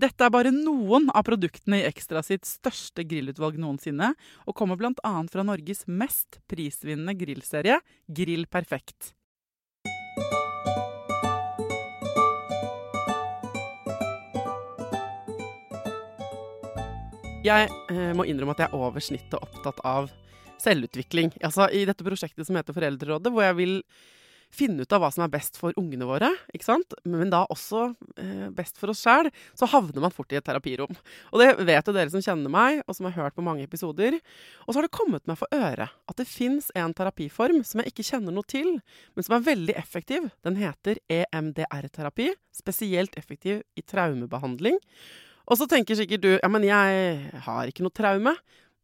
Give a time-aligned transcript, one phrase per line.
[0.00, 4.14] Dette er bare noen av produktene i Ekstra sitt største grillutvalg noensinne,
[4.48, 5.10] og kommer bl.a.
[5.28, 7.76] fra Norges mest prisvinnende grillserie,
[8.08, 9.10] Grill Perfekt.
[17.44, 20.08] Jeg eh, må innrømme at jeg er over snittet opptatt av
[20.60, 21.34] selvutvikling.
[21.44, 23.76] Altså, I dette prosjektet som heter Foreldrerådet, hvor jeg vil
[24.54, 26.30] finne ut av hva som er best for ungene våre,
[27.04, 27.84] men da også
[28.18, 30.92] eh, best for oss sjæl, så havner man fort i et terapirom.
[31.30, 34.18] Og det vet jo dere som kjenner meg, og som har hørt på mange episoder.
[34.66, 37.92] Og så har det kommet meg for øre at det fins en terapiform som jeg
[37.92, 38.78] ikke kjenner noe til,
[39.14, 40.30] men som er veldig effektiv.
[40.46, 42.32] Den heter EMDR-terapi.
[42.54, 44.80] Spesielt effektiv i traumebehandling.
[45.50, 48.34] Og så tenker sikkert du ja, men jeg har ikke noe traume.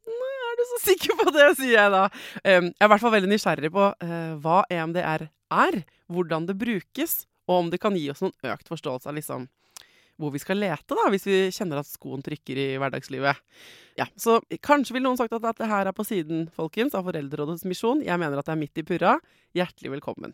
[0.07, 0.36] Nei,
[0.73, 2.05] så sikker på det, sier jeg da.
[2.43, 5.79] Jeg er i hvert fall veldig nysgjerrig på uh, hva EMDR er,
[6.13, 9.47] hvordan det brukes, og om det kan gi oss noen økt forståelse av liksom
[10.17, 13.43] hvor vi skal lete, da, hvis vi kjenner at skoen trykker i hverdagslivet.
[14.01, 17.69] Ja, Så kanskje ville noen sagt at dette her er på siden, folkens, av Foreldrerådets
[17.69, 18.05] misjon.
[18.05, 19.19] Jeg mener at det er midt i purra.
[19.57, 20.33] Hjertelig velkommen.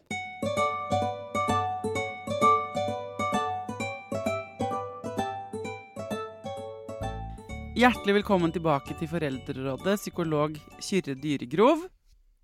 [7.72, 11.86] Hjertelig velkommen tilbake til Foreldrerådet, psykolog Kyrre Dyregrov.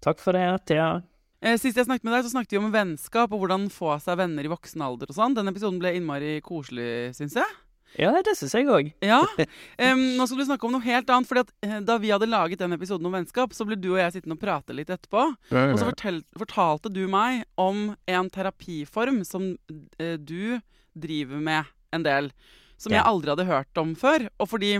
[0.04, 1.02] Takk for det, Thea.
[1.44, 4.18] Eh, sist jeg snakket med deg, så snakket vi om vennskap og hvordan få seg
[4.22, 5.36] venner i voksen alder og sånn.
[5.36, 7.56] Den episoden ble innmari koselig, syns jeg.
[8.00, 8.90] Ja, det syns jeg òg.
[9.04, 9.20] Ja.
[9.78, 11.28] Um, nå skal du snakke om noe helt annet.
[11.30, 14.00] fordi at eh, Da vi hadde laget den episoden om vennskap, så ble du og
[14.00, 15.22] jeg sittende og prate litt etterpå.
[15.52, 20.58] Og så fortel, fortalte du meg om en terapiform som uh, du
[20.98, 22.32] driver med en del.
[22.78, 23.00] Som Ja.
[23.02, 24.26] jeg aldri hadde hørt om før.
[24.38, 24.72] Og fordi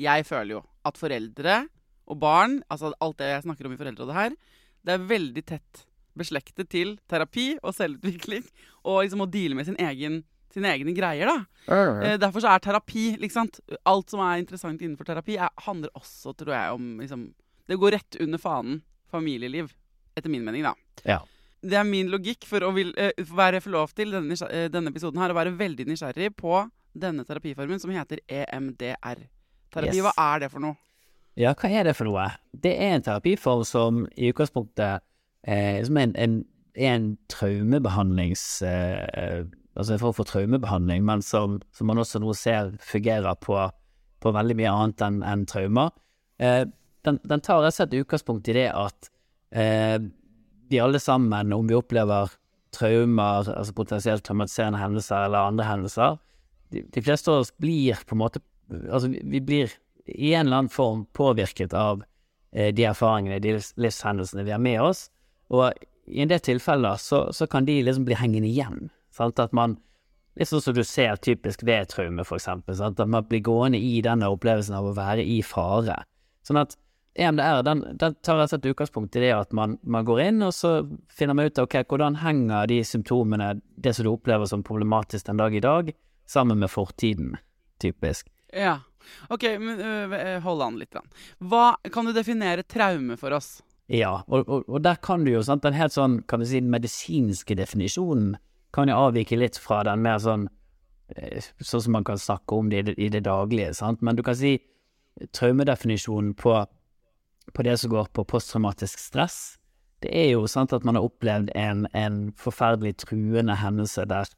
[0.00, 1.62] jeg føler jo at foreldre
[2.10, 4.36] og barn, altså alt det jeg snakker om i Foreldrerådet her,
[4.82, 5.84] det er veldig tett
[6.18, 8.44] beslektet til terapi og selvutvikling.
[8.84, 10.20] Og liksom å deale med sin egen,
[10.52, 11.76] sine egne greier, da.
[12.02, 13.48] Eh, derfor så er terapi liksom,
[13.88, 17.28] Alt som er interessant innenfor terapi, er, handler også, tror jeg, om liksom,
[17.68, 18.80] Det går rett under fanen
[19.12, 19.70] familieliv,
[20.16, 20.74] etter min mening, da.
[21.06, 21.20] Ja.
[21.62, 24.90] Det er min logikk for å vil, for være for lov til denne, eh, denne
[24.90, 28.42] episoden her, å være veldig nysgjerrig på denne terapiformen som heter E
[29.80, 29.96] EMDR-terapi.
[29.96, 30.04] Yes.
[30.04, 30.76] Hva er det for noe?
[31.40, 32.28] Ja, hva er det for noe?
[32.52, 35.04] Det er en terapiform som i utgangspunktet
[35.48, 36.38] eh, som er en, en,
[36.90, 38.44] en traumebehandlings...
[38.68, 43.56] Eh, altså en form for traumebehandling, men som, som man også nå ser fungerer på,
[44.20, 45.94] på veldig mye annet enn en traumer.
[46.36, 46.66] Eh,
[47.06, 49.08] den, den tar rett og slett utgangspunkt i det at
[49.56, 49.96] eh,
[50.68, 52.36] vi alle sammen, om vi opplever
[52.72, 56.20] traumer, altså potensielt traumatiserende hendelser eller andre hendelser,
[56.72, 58.44] de, de fleste av oss blir på en måte
[58.88, 59.72] Altså, vi, blir
[60.06, 62.02] i en eller annen form påvirket av
[62.52, 65.06] eh, de erfaringene, de livshendelsene vi har med oss.
[65.52, 65.70] Og
[66.06, 68.90] i en del tilfeller så, så kan de liksom bli hengende igjen.
[69.14, 69.40] Sant?
[69.42, 69.78] At man
[70.32, 72.72] Litt sånn som du ser typisk ved traume, for eksempel.
[72.78, 73.00] Sant?
[73.04, 75.98] At man blir gående i denne opplevelsen av å være i fare.
[76.48, 76.72] Sånn at
[77.20, 80.54] EMDR den, den tar rett og utgangspunkt i det at man, man går inn, og
[80.56, 80.70] så
[81.12, 85.28] finner man ut av ok, hvordan henger de symptomene, det som du opplever som problematisk
[85.28, 85.92] den dag i dag,
[86.24, 87.36] sammen med fortiden,
[87.84, 88.31] typisk.
[88.52, 88.78] Ja.
[89.34, 90.96] OK, men øh, hold an litt.
[91.42, 93.56] Hva, kan du definere traume for oss?
[93.92, 96.62] Ja, og, og, og der kan du jo, sant, den helt sånn, kan vi si,
[96.64, 98.36] medisinske definisjonen
[98.72, 100.48] kan jo avvike litt fra den mer sånn
[101.60, 104.22] Sånn som man kan snakke om det i det, i det daglige, sant, men du
[104.24, 104.54] kan si
[105.36, 106.54] traumedefinisjonen på,
[107.52, 109.58] på det som går på posttraumatisk stress.
[110.00, 114.30] Det er jo sant at man har opplevd en, en forferdelig truende hendelse der,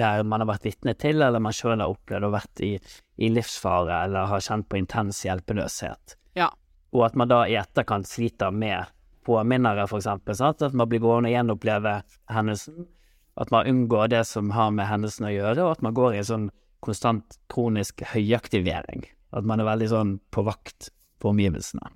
[0.00, 2.72] der man har vært vitne til, eller man sjøl har opplevd å vært i,
[3.16, 6.50] i livsfare eller har kjent på intens hjelpeløshet Ja.
[6.92, 8.86] og at man da i etterkant sliter med
[9.24, 10.36] påminnere, eksempel.
[10.44, 12.86] At man blir gående og gjenoppleve hendelsen.
[13.40, 16.18] At man unngår det som har med hendelsen å gjøre, og at man går i
[16.18, 16.50] en sånn
[16.84, 19.06] konstant kronisk høyaktivering.
[19.32, 20.90] At man er veldig sånn på vakt
[21.20, 21.88] på omgivelsene.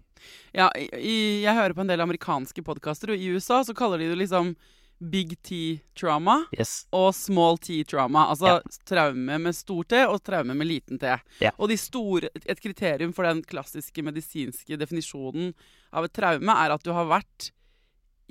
[0.54, 4.08] Ja, i- jeg hører på en del amerikanske podkaster, og i USA så kaller de
[4.08, 4.56] det liksom
[4.98, 6.86] big T-trauma Yes.
[6.92, 8.26] og small T-trauma.
[8.32, 8.58] Altså
[8.88, 11.12] traume med stor T og traume med liten T.
[11.40, 11.52] Ja.
[11.58, 15.54] Og store, et kriterium for den klassiske medisinske definisjonen
[15.92, 17.52] av et traume er at du har vært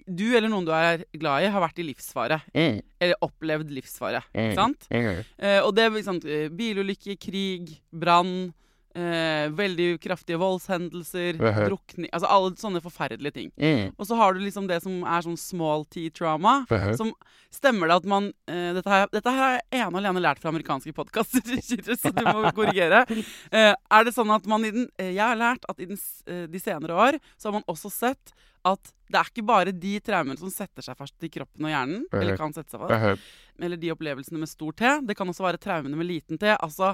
[0.08, 2.38] Du eller noen du er glad i, har vært i livsfare.
[2.54, 2.82] Mm.
[3.02, 4.22] Eller opplevd livsfare.
[4.30, 4.44] Mm.
[4.44, 4.86] Ikke sant?
[4.94, 5.24] Mm.
[5.42, 8.54] Eh, og det er liksom, eh, bilulykke, krig, brann,
[8.96, 13.52] eh, veldig kraftige voldshendelser, drukning Altså alle sånne forferdelige ting.
[13.58, 13.96] Mm.
[13.98, 16.62] Og så har du liksom det som er sånn small T-trauma.
[17.00, 17.14] Som
[17.54, 20.92] Stemmer det at man eh, dette, har jeg, dette ene og alene lært fra amerikanske
[20.96, 21.46] podkaster,
[22.02, 23.06] så du må korrigere.
[23.08, 26.00] Eh, er det sånn at man i den eh, Jeg har lært at i den,
[26.28, 28.36] eh, de senere år så har man også sett
[28.68, 32.02] at det er ikke bare de traumene som setter seg fast i kroppen og hjernen,
[32.12, 33.28] eller kan sette seg fast,
[33.64, 34.90] eller de opplevelsene med stor T.
[35.08, 36.52] Det kan også være traumene med liten T.
[36.52, 36.92] Altså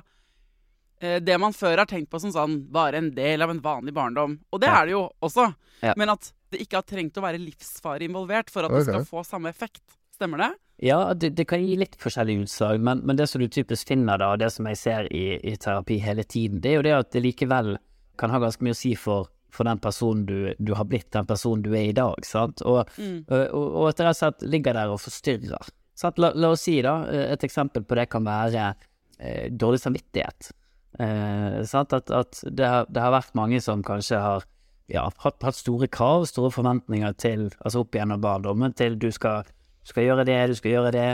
[1.23, 4.37] det man før har tenkt på som sånn bare en del av en vanlig barndom.
[4.53, 4.81] Og det Ja.
[4.81, 5.49] er det jo også.
[5.83, 5.93] Ja.
[5.99, 9.23] Men at det ikke har trengt å være livsfare involvert for at det skal få
[9.25, 9.81] samme effekt.
[10.15, 10.51] Stemmer det?
[10.85, 14.17] Ja, det, det kan gi litt forskjellige utslag, men, men det som du typisk finner
[14.21, 16.93] da, og det som jeg ser i, i terapi hele tiden, det er jo det
[16.97, 17.77] at det likevel
[18.17, 21.25] kan ha ganske mye å si for, for den personen du, du har blitt, den
[21.29, 22.61] personen du er i dag, sant?
[22.61, 23.25] Og, Mm.
[23.29, 25.71] og, og, og at det rett og slett ligger der og forstyrrer.
[26.17, 26.95] La, la oss si da,
[27.33, 28.75] et eksempel på det kan være
[29.19, 30.51] eh, dårlig samvittighet.
[30.99, 31.61] Eh?
[31.63, 34.47] At, at det, har, det har vært mange som kanskje har
[34.91, 39.47] ja, hatt, hatt store krav, store forventninger til, altså opp igjennom barndommen, til du skal,
[39.87, 41.07] skal gjøre det, du skal gjøre det,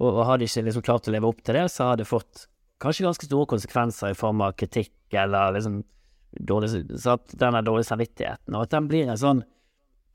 [0.00, 2.08] og, og har de ikke liksom klart å leve opp til det, så har det
[2.08, 2.46] fått
[2.80, 5.82] kanskje ganske store konsekvenser i form av kritikk eller liksom
[6.48, 6.84] dårlig,
[7.36, 9.42] denne dårlige samvittigheten, og at den blir en sånn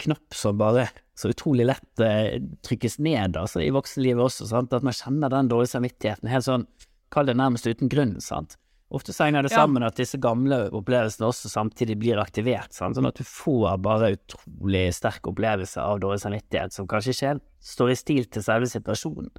[0.01, 4.73] knapp som bare så utrolig lett eh, trykkes ned altså, i voksenlivet også, sant?
[4.75, 6.65] at man kjenner den dårlige samvittigheten helt sånn,
[7.13, 8.57] kall det nærmest uten grunn, sant.
[8.95, 9.57] Ofte så henger det Ja.
[9.65, 12.95] sammen at disse gamle opplevelsene også samtidig blir aktivert, sant?
[12.95, 17.91] sånn at du får bare utrolig sterk opplevelse av dårlig samvittighet som kanskje ikke står
[17.91, 19.29] i stil til selve situasjonen.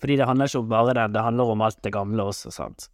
[0.00, 2.88] Fordi det handler ikke om bare det, det handler om alt det gamle også, sant.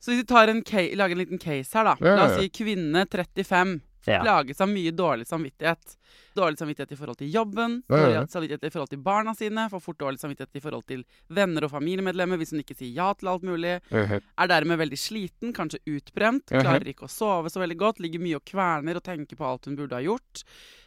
[0.00, 1.94] Så hvis vi tar en lager en liten case her, da.
[2.00, 3.80] La oss si kvinne 35.
[4.08, 4.22] Ja.
[4.24, 5.96] Plages av mye dårlig samvittighet.
[6.38, 9.98] Dårlig samvittighet i forhold til jobben, dårlig samvittighet i forhold til barna sine, får fort
[10.00, 13.46] dårlig samvittighet i forhold til venner og familiemedlemmer hvis hun ikke sier ja til alt
[13.48, 13.74] mulig.
[13.92, 18.38] Er dermed veldig sliten, kanskje utbrent, klarer ikke å sove så veldig godt, ligger mye
[18.38, 20.44] og kverner og tenker på alt hun burde ha gjort.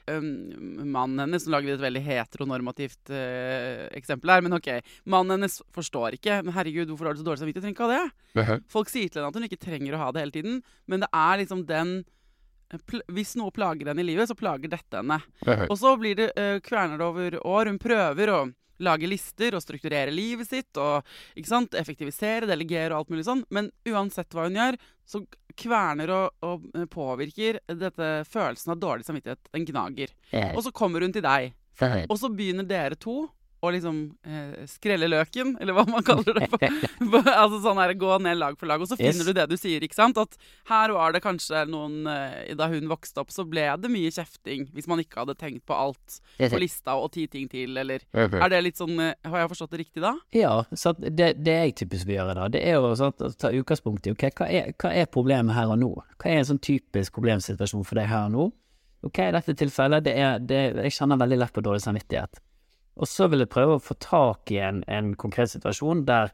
[0.09, 4.71] Um, mannen hennes Nå lager vi et veldig heteronormativt uh, eksempel her, men ok.
[5.11, 6.39] Mannen hennes forstår ikke.
[6.45, 7.67] Men herregud, hvorfor har du så dårlig samvittighet?
[7.67, 8.57] Trenger ikke ha det.
[8.71, 10.57] Folk sier til henne at hun ikke trenger å ha det hele tiden,
[10.89, 11.93] men det er liksom den
[13.11, 15.19] Hvis noe plager henne i livet, så plager dette henne.
[15.67, 17.71] Og så blir det uh, kverner over år.
[17.71, 18.41] Hun prøver å
[18.81, 21.05] lage lister og strukturere livet sitt og
[21.45, 23.43] sant, effektivisere, delegere og alt mulig sånn.
[23.53, 25.23] Men uansett hva hun gjør, så
[25.59, 29.51] kverner og, og eh, påvirker dette følelsen av dårlig samvittighet.
[29.53, 30.15] Den gnager.
[30.55, 31.51] Og så kommer hun til deg,
[32.07, 33.25] og så begynner dere to
[33.61, 36.47] å liksom eh, skrelle løken, eller hva man kaller det.
[36.49, 38.81] For, altså sånn her, Gå ned lag for lag.
[38.81, 39.11] Og så Yes.
[39.13, 40.17] finner du det du sier, ikke sant.
[40.17, 40.33] At
[40.71, 44.67] her var det kanskje noen eh, Da hun vokste opp, så ble det mye kjefting
[44.73, 48.49] hvis man ikke hadde tenkt på alt på lista og ti ting til, eller Er
[48.51, 50.15] det litt sånn eh, Har jeg forstått det riktig da?
[50.35, 54.09] Ja, så det, det jeg typisk vil gjøre da, det er jo sånn ta utgangspunkt
[54.09, 55.91] i ok, hva er, hva er problemet her og nå?
[56.17, 58.47] Hva er en sånn typisk problemsituasjon for deg her og nå?
[59.07, 62.41] Ok, i dette tilfellet, det er, det, jeg kjenner veldig lett på dårlig samvittighet.
[63.01, 66.33] Og så vil jeg prøve å få tak i en, en konkret situasjon der,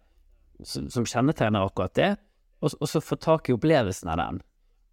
[0.68, 2.10] som, kjennetegner akkurat det,
[2.60, 4.42] og, og så få tak i opplevelsen av den.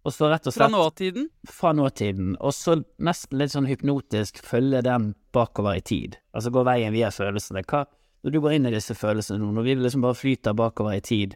[0.05, 1.29] Og så rett og slett Fra nåtiden?
[1.49, 6.19] fra nåtiden, og så nesten litt sånn hypnotisk følge den bakover i tid.
[6.31, 7.63] Altså gå veien via følelsene.
[7.65, 7.83] Hva,
[8.23, 11.01] når du går inn i disse følelsene nå, når vi liksom bare flyter bakover i
[11.03, 11.33] tid,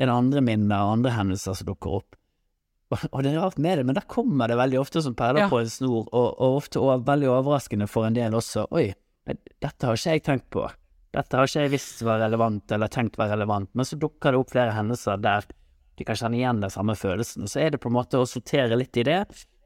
[0.00, 2.18] er det andre minner og andre hendelser som dukker opp?
[3.14, 5.48] Og det er rart med det, men der kommer det veldig ofte som perler Ja.
[5.48, 8.66] på en snor, og, og ofte og veldig overraskende for en del også.
[8.74, 8.90] Oi,
[9.26, 10.66] men dette har ikke jeg tenkt på.
[11.12, 13.70] Dette har ikke jeg visst var relevant, eller tenkt var relevant.
[13.76, 15.46] Men så dukker det opp flere hendelser der
[15.98, 17.44] de kan kjenne igjen den samme følelsen.
[17.44, 19.20] Og så er det på en måte å sortere litt i det,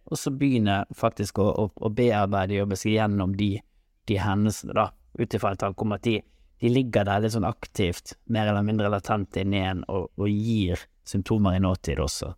[0.07, 3.53] og så begynne faktisk å, å, å bearbeide, jobbe seg gjennom de,
[4.11, 6.19] de hendelsene, da, ut ifra en tanke om at de,
[6.63, 10.83] de ligger der litt sånn aktivt, mer eller mindre latent inni en, og, og gir
[11.07, 12.35] symptomer i nåtid også.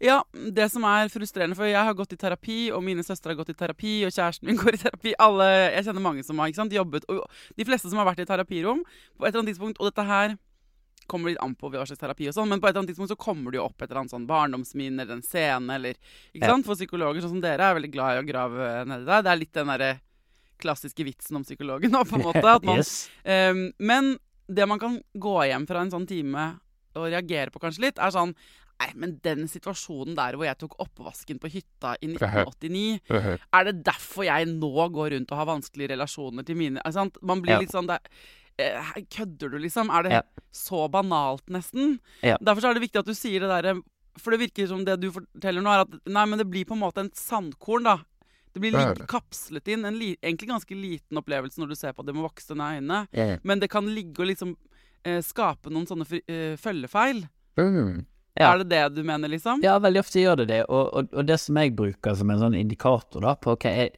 [0.00, 3.40] Ja, det som er frustrerende, for jeg har gått i terapi, og mine søstre har
[3.42, 5.12] gått i terapi, og kjæresten min går i terapi.
[5.20, 7.26] Alle, Jeg kjenner mange som har ikke sant, jobbet og
[7.58, 10.38] De fleste som har vært i terapirom på et eller annet tidspunkt, og dette her
[11.10, 13.10] kommer litt an på hva slags terapi og sånn, men på et eller annet tidspunkt
[13.10, 15.96] så kommer det jo opp et eller annet sånn barndomsminne eller en scene eller
[16.30, 16.52] Ikke Ja.
[16.54, 16.68] sant?
[16.68, 19.24] For psykologer sånn som dere er veldig glad i å grave nedi der.
[19.26, 19.90] Det er litt den derre
[20.60, 22.44] klassiske vitsen om psykologen, nå, på en måte.
[22.68, 23.08] Man, yes.
[23.24, 24.12] um, men
[24.46, 26.46] det man kan gå hjem fra en sånn time
[26.98, 28.32] og reagere på kanskje litt, er sånn
[28.80, 33.00] Nei, men den situasjonen der hvor jeg tok oppvasken på hytta i 1989,
[33.52, 37.18] er det derfor jeg nå går rundt og har vanskelige relasjoner til mine sant?
[37.22, 37.60] Man blir Ja.
[37.60, 37.98] litt sånn det,
[38.58, 39.90] eh, Kødder du, liksom?
[39.90, 40.22] Er det Ja.
[40.50, 41.98] så banalt, nesten?
[42.22, 42.38] Ja.
[42.40, 43.82] Derfor er det viktig at du sier det derre
[44.18, 46.72] For det virker som det du forteller nå, er at Nei, men det blir på
[46.72, 47.98] en måte en sandkorn, da.
[48.52, 49.84] Det blir litt kapslet inn.
[49.84, 53.06] En li egentlig ganske liten opplevelse når du ser på det med voksne øyne.
[53.44, 54.56] Men det kan ligge og liksom
[55.04, 57.26] eh, skape noen sånne eh, følgefeil.
[58.38, 58.52] Ja.
[58.54, 59.60] Er det det du mener, liksom?
[59.64, 62.38] Ja, veldig ofte gjør det det, og, og, og det som jeg bruker som en
[62.38, 63.90] sånn indikator da, på ok, er,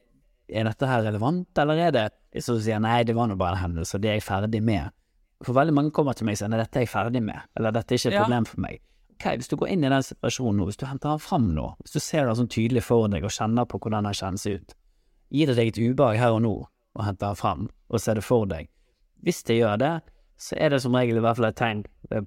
[0.49, 2.07] er dette her relevant, eller er det
[2.41, 4.89] så du sier nei, det var nå bare en hendelse, det er jeg ferdig med.
[5.45, 7.75] For veldig mange kommer til meg og sier nei, dette er jeg ferdig med, eller
[7.77, 8.23] dette er ikke et Ja.
[8.25, 8.79] problem for meg.
[9.13, 11.67] Ok, hvis du går inn i den situasjonen nå, hvis du henter den fram nå,
[11.83, 14.73] hvis du ser det sånn tydelig for deg og kjenner på hvordan den kjennes ut,
[15.29, 16.55] gir det deg et ubehag her og nå
[16.97, 18.67] å hente den fram og se det for deg.
[19.23, 19.93] Hvis det gjør det,
[20.43, 21.83] så er det som regel i hvert fall et tegn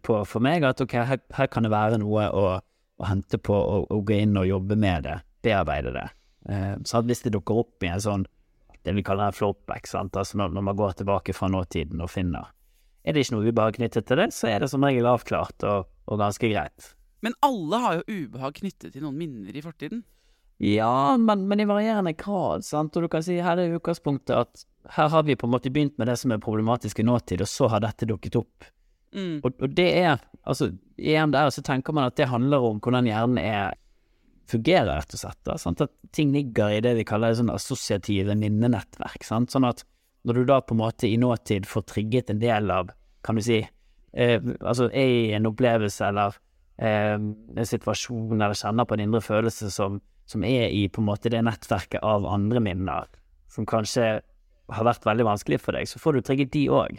[0.07, 3.57] på for meg at ok, her, her kan det være noe å, å hente på
[3.57, 6.07] og, og gå inn og jobbe med det, bearbeide det.
[6.49, 8.27] Eh, så hvis det dukker opp i en sånn,
[8.87, 12.13] det vi kaller en flopback, sant, altså når, når man går tilbake fra nåtiden og
[12.13, 12.53] finner,
[13.07, 15.91] er det ikke noe ubehag knyttet til det, så er det som regel avklart og,
[16.09, 16.93] og ganske greit.
[17.27, 20.07] Men alle har jo ubehag knyttet til noen minner i fortiden.
[20.63, 24.65] Ja, men, men i varierende grad, sant, og du kan si her er utgangspunktet at
[24.95, 27.51] her har vi på en måte begynt med det som er problematisk i nåtid, og
[27.51, 28.67] så har dette dukket opp.
[29.17, 29.41] Mm.
[29.43, 33.09] Og, og det er, altså, igjen der så tenker man at det handler om hvordan
[33.09, 33.77] hjernen er,
[34.51, 35.41] fungerer, rett og slett.
[35.49, 35.83] Da, sant?
[35.83, 39.25] At ting ligger i det vi kaller sånn assosiative minnenettverk.
[39.27, 39.55] Sant?
[39.55, 39.83] Sånn at
[40.27, 42.93] når du da på en måte i nåtid får trigget en del av,
[43.27, 43.61] kan du si,
[44.13, 46.39] eh, altså er i en opplevelse eller
[46.83, 51.09] eh, en situasjon eller kjenner på en indre følelse som, som er i på en
[51.11, 53.11] måte det nettverket av andre minner,
[53.51, 54.21] som kanskje
[54.71, 56.99] har vært veldig vanskelig for deg, så får du trigget de òg.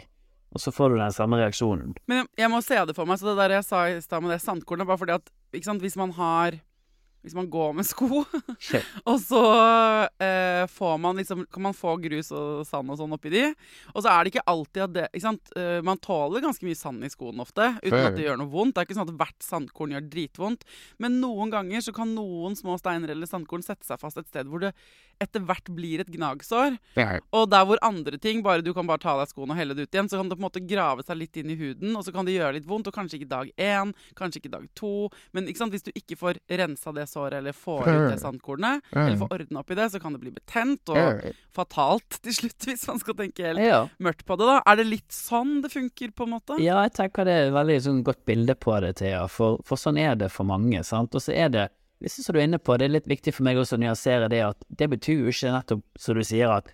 [0.54, 1.94] Og så får du den samme reaksjonen.
[2.08, 3.18] Men jeg- må se det for meg.
[3.18, 5.30] Så det der jeg sa i stad med det sandkornet, bare fordi at
[5.62, 6.52] sant, hvis man har
[7.24, 8.22] Hvis man går med sko,
[9.10, 9.40] og så
[10.22, 13.42] eh, får man liksom Kan man få grus og sand og sånn oppi de.
[13.94, 15.52] Og så er det ikke alltid at det ikke sant?
[15.58, 18.76] Eh, Man tåler ganske mye sand i skoene ofte, uten at det gjør noe vondt.
[18.76, 20.64] Det er ikke sånn at hvert sandkorn gjør dritvondt.
[21.02, 24.46] Men noen ganger så kan noen små steiner eller sandkorn sette seg fast et sted
[24.48, 24.72] hvor det
[25.18, 26.76] etter hvert blir et gnagsår.
[27.34, 29.74] Og der hvor andre ting, bare du kan bare ta av deg skoene og helle
[29.74, 31.96] det ut igjen, så kan det på en måte grave seg litt inn i huden,
[31.98, 34.68] og så kan det gjøre litt vondt, og kanskje ikke dag én, kanskje ikke dag
[34.78, 34.92] to.
[35.34, 38.84] Men ikke sant, hvis du ikke får rensa det såret, eller får ut det sandkornet,
[38.92, 41.22] eller får ordna opp i det, så kan det bli betent og
[41.56, 43.80] fatalt til slutt, hvis man skal tenke helt Ja.
[43.98, 44.46] mørkt på det.
[44.46, 44.58] da.
[44.68, 46.58] Er det litt sånn det funker, på en måte?
[46.62, 49.80] Ja, jeg tenker det er et veldig sånn godt bilde på det, Thea, for, for
[49.80, 50.84] sånn er det for mange.
[50.86, 51.14] sant?
[51.18, 51.66] Og så er det,
[52.02, 54.28] hvis som du er inne på, det er litt viktig for meg også å nyansere
[54.30, 56.68] det at det betyr jo ikke nettopp, som du sier, at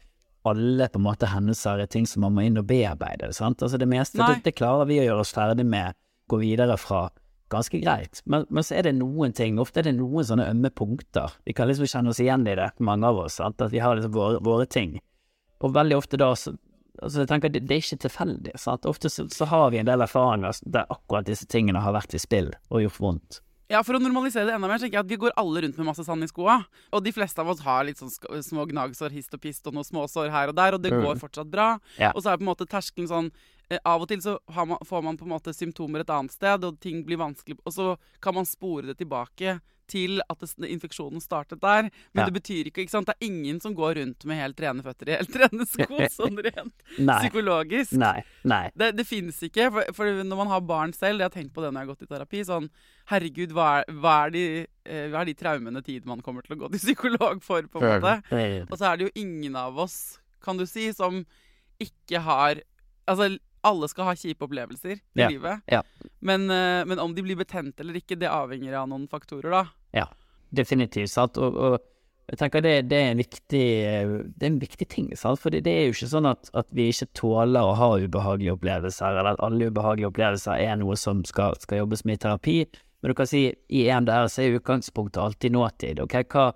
[0.45, 3.31] alle på en måte hendelser er ting som man må inn og bearbeide.
[3.33, 3.63] sant?
[3.65, 5.97] Altså Det meste det, det klarer vi å gjøre oss ferdig med,
[6.29, 7.07] gå videre fra,
[7.55, 8.21] ganske greit.
[8.27, 11.35] Men, men så er det noen ting, ofte er det noen sånne ømme punkter.
[11.47, 13.63] Vi kan liksom kjenne oss igjen i det, mange av oss, sant?
[13.63, 14.99] at vi har liksom våre, våre ting.
[15.65, 16.57] Og veldig ofte da så
[17.03, 18.53] Altså, jeg tenker, det, det er ikke tilfeldig.
[18.63, 18.87] sant?
[18.87, 22.21] Ofte så, så har vi en del erfaringer der akkurat disse tingene har vært i
[22.23, 23.41] spill og gjort vondt.
[23.73, 25.89] Ja, For å normalisere det enda mer, tenker jeg at vi går alle rundt med
[25.89, 26.59] masse sand i skoa.
[26.95, 28.13] Og de fleste av oss har litt sånn
[28.45, 31.49] små gnagsår hist og pist og noen småsår her og der, og det går fortsatt
[31.51, 31.73] bra.
[31.99, 32.13] Ja.
[32.13, 33.33] Og så er på en måte terskelen sånn
[33.85, 36.65] Av og til så har man, får man på en måte symptomer et annet sted,
[36.69, 39.59] og ting blir vanskelig, og så kan man spore det tilbake
[39.91, 41.91] til at det, infeksjonen startet der.
[42.15, 42.25] Men Ja.
[42.31, 43.07] det betyr ikke ikke sant?
[43.09, 46.39] Det er ingen som går rundt med helt rene føtter i helt rene sko, sånn
[46.41, 46.85] rent
[47.21, 47.93] psykologisk.
[48.01, 48.23] Nei.
[48.49, 48.71] Nei.
[48.77, 49.69] Det, det fins ikke.
[49.75, 51.93] For, for når man har barn selv, jeg har tenkt på det når jeg har
[51.95, 52.69] gått i terapi, sånn
[53.13, 54.45] Herregud, hva er, hva er, de,
[54.89, 57.83] eh, hva er de traumene tid man kommer til å gå til psykolog for, på
[57.85, 58.15] en måte?
[58.71, 59.99] Og så er det jo ingen av oss,
[60.45, 61.25] kan du si, som
[61.81, 62.63] ikke har
[63.05, 65.65] Altså, alle skal ha kjipe opplevelser i Ja, livet.
[65.73, 65.83] ja.
[66.21, 69.65] Men, eh, men om de blir betent eller ikke, det avhenger av noen faktorer, da.
[69.97, 70.07] Ja,
[70.55, 71.11] definitivt.
[71.11, 71.39] Sant?
[71.41, 71.79] Og, og
[72.31, 73.65] jeg tenker det, det, er en viktig,
[74.39, 75.11] det er en viktig ting.
[75.17, 75.41] Sant?
[75.43, 78.55] For det, det er jo ikke sånn at, at vi ikke tåler å ha ubehagelige
[78.57, 82.59] opplevelser, eller at alle ubehagelige opplevelser er noe som skal, skal jobbes med i terapi.
[83.03, 86.01] Men du kan si i EMDR så er utgangspunktet alltid nåtid.
[86.01, 86.15] ok?
[86.33, 86.47] Hva,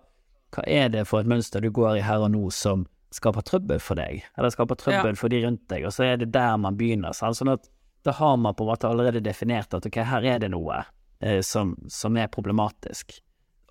[0.56, 3.80] hva er det for et mønster du går i her og nå som skaper trøbbel
[3.80, 6.76] for deg, eller skaper trøbbel for de rundt deg, og så er det der man
[6.78, 7.16] begynner.
[7.16, 7.38] Sant?
[7.38, 7.70] Sånn at
[8.06, 10.82] da har man på en måte allerede definert at ok, her er det noe
[11.20, 13.18] eh, som, som er problematisk.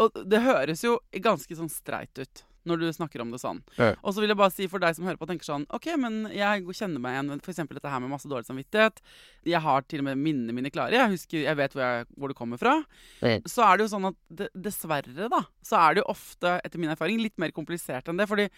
[0.02, 3.62] Og det høres jo ganske sånn streit ut når du snakker om det sånn.
[3.78, 3.94] Ja.
[4.04, 5.88] Og så vil jeg bare si for deg som hører på, og tenker sånn OK,
[6.02, 7.62] men jeg kjenner meg igjen f.eks.
[7.72, 9.00] dette her med masse dårlig samvittighet.
[9.48, 10.98] Jeg har til og med minnene mine klare.
[10.98, 12.76] Jeg husker, jeg vet hvor, jeg, hvor det kommer fra.
[13.22, 13.38] Ja.
[13.48, 16.92] Så er det jo sånn at dessverre, da, så er det jo ofte, etter min
[16.94, 18.28] erfaring, litt mer komplisert enn det.
[18.30, 18.50] Fordi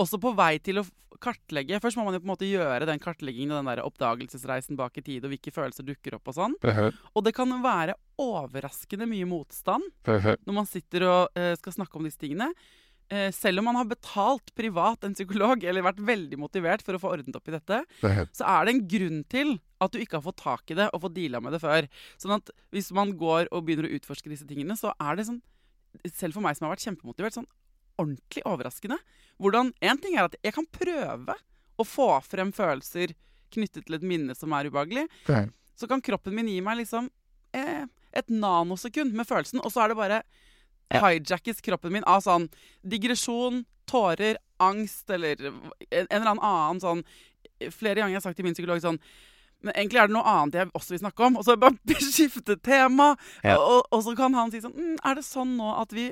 [0.00, 0.84] også på vei til å
[1.22, 4.76] kartlegge Først må man jo på en måte gjøre den kartleggingen og den der oppdagelsesreisen
[4.76, 6.56] bak i tid, og hvilke følelser dukker opp og sånn.
[7.14, 9.86] Og det kan være overraskende mye motstand
[10.44, 12.50] når man sitter og eh, skal snakke om disse tingene.
[13.12, 17.00] Eh, selv om man har betalt privat en psykolog, eller vært veldig motivert for å
[17.02, 17.80] få ordnet opp i dette,
[18.34, 21.02] så er det en grunn til at du ikke har fått tak i det og
[21.04, 21.88] fått deala med det før.
[22.18, 25.42] Sånn at hvis man går og begynner å utforske disse tingene, så er det sånn
[26.10, 27.46] Selv for meg som har vært kjempemotivert, sånn
[28.00, 28.98] ordentlig overraskende.
[29.40, 31.34] Hvordan En ting er at jeg kan prøve
[31.78, 33.14] å få frem følelser
[33.54, 35.08] knyttet til et minne som er ubehagelig.
[35.78, 37.08] Så kan kroppen min gi meg liksom
[37.54, 37.84] eh,
[38.14, 40.22] et nanosekund med følelsen, og så er det bare
[40.92, 41.00] Ja.
[41.00, 42.48] hijackes kroppen min av sånn
[42.84, 45.60] digresjon, tårer, angst eller en,
[45.90, 47.04] en eller annen sånn
[47.72, 48.98] Flere ganger har jeg sagt til min psykolog sånn
[49.64, 51.36] men egentlig er det noe annet jeg også vil snakke om.
[51.40, 53.14] Og så bare skifte tema.
[53.40, 53.54] Ja.
[53.56, 56.10] Og, og så kan han si sånn mm, Er det sånn nå at vi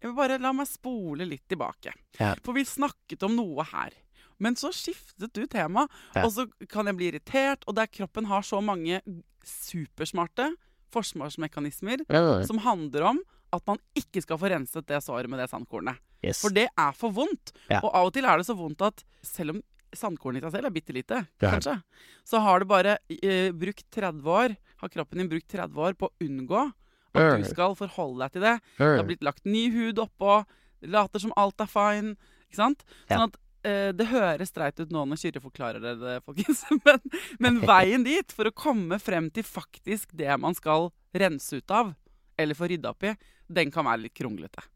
[0.00, 1.92] Jeg vil bare la meg spole litt tilbake.
[2.20, 2.34] Ja.
[2.44, 3.90] For vi snakket om noe her.
[4.38, 6.24] Men så skiftet du tema, Ja.
[6.24, 7.64] og så kan jeg bli irritert.
[7.66, 9.00] Og der kroppen har så mange
[9.44, 10.52] supersmarte
[10.94, 12.04] forsvarsmekanismer
[12.46, 13.18] som handler om
[13.52, 15.96] at man ikke skal få renset det såret med det sandkornet.
[16.22, 16.40] yes.
[16.42, 17.52] For det er for vondt.
[17.70, 17.80] Ja.
[17.82, 19.62] Og av og til er det så vondt at selv om
[19.96, 21.50] sandkornet i seg selv er bitte lite, Ja.
[21.54, 21.82] kanskje,
[22.24, 26.08] så har det bare eh, brukt 30 år, har kroppen din brukt 30 år på
[26.10, 26.72] å unngå
[27.14, 28.54] at du skal forholde deg til det.
[28.78, 30.40] Det har blitt lagt ny hud oppå,
[30.86, 32.16] later som alt er fine.
[32.48, 32.84] Ikke sant?
[33.08, 33.38] Sånn at
[33.68, 36.64] eh, det høres streit ut nå når Kyrre forklarer det, folkens.
[36.86, 41.74] Men, men veien dit, for å komme frem til faktisk det man skal rense ut
[41.74, 41.94] av,
[42.38, 43.14] eller få rydda opp i,
[43.48, 44.68] den kan være litt kronglete.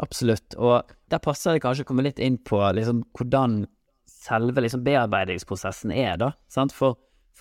[0.00, 0.54] Absolutt.
[0.56, 3.64] Og der passer det kanskje å komme litt inn på liksom, hvordan
[4.10, 6.32] selve liksom, bearbeidingsprosessen er, da.
[6.74, 6.98] For,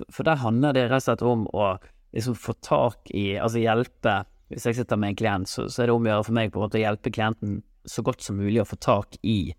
[0.08, 1.72] for der handler det rett og slett om å
[2.16, 5.90] liksom, få tak i Altså hjelpe Hvis jeg sitter med en klient, så, så er
[5.90, 8.40] det om å gjøre for meg på en måte å hjelpe klienten så godt som
[8.40, 9.54] mulig å få tak i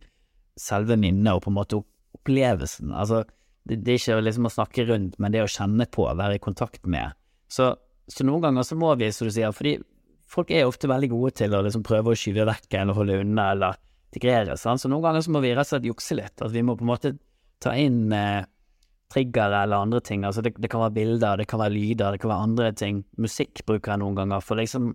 [0.59, 2.91] selve minnet og på en måte opplevelsen.
[2.91, 3.23] Altså,
[3.69, 6.43] det, det er ikke liksom å snakke rundt, men det å kjenne på, være i
[6.43, 7.17] kontakt med.
[7.51, 7.71] Så,
[8.11, 9.79] så noen ganger så må vi, som du sier, fordi
[10.31, 13.51] folk er ofte veldig gode til å liksom prøve å skyve vekk eller holde unna
[13.55, 14.59] eller integrere.
[14.59, 14.83] Sant?
[14.83, 16.37] Så noen ganger så må vi rett og slett jukse litt.
[16.43, 17.15] At vi må på en måte
[17.63, 18.43] ta inn eh,
[19.11, 20.25] triggere eller andre ting.
[20.25, 23.05] Altså det, det kan være bilder, det kan være lyder, det kan være andre ting.
[23.19, 24.93] Musikk bruker jeg noen ganger for liksom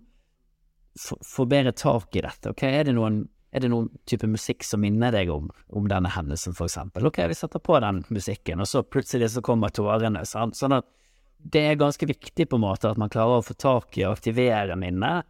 [1.24, 2.50] få bedre tak i dette.
[2.50, 6.10] Ok, Er det noen, er det noen type musikk som minner deg om, om denne
[6.12, 7.06] hendelsen, for eksempel?
[7.06, 10.24] Ok, vi setter på den musikken, og så plutselig så kommer tårene.
[10.24, 10.56] Sant?
[10.56, 10.88] Sånn at
[11.36, 14.16] det er ganske viktig på en måte at man klarer å få tak i og
[14.16, 15.28] aktivere minnet.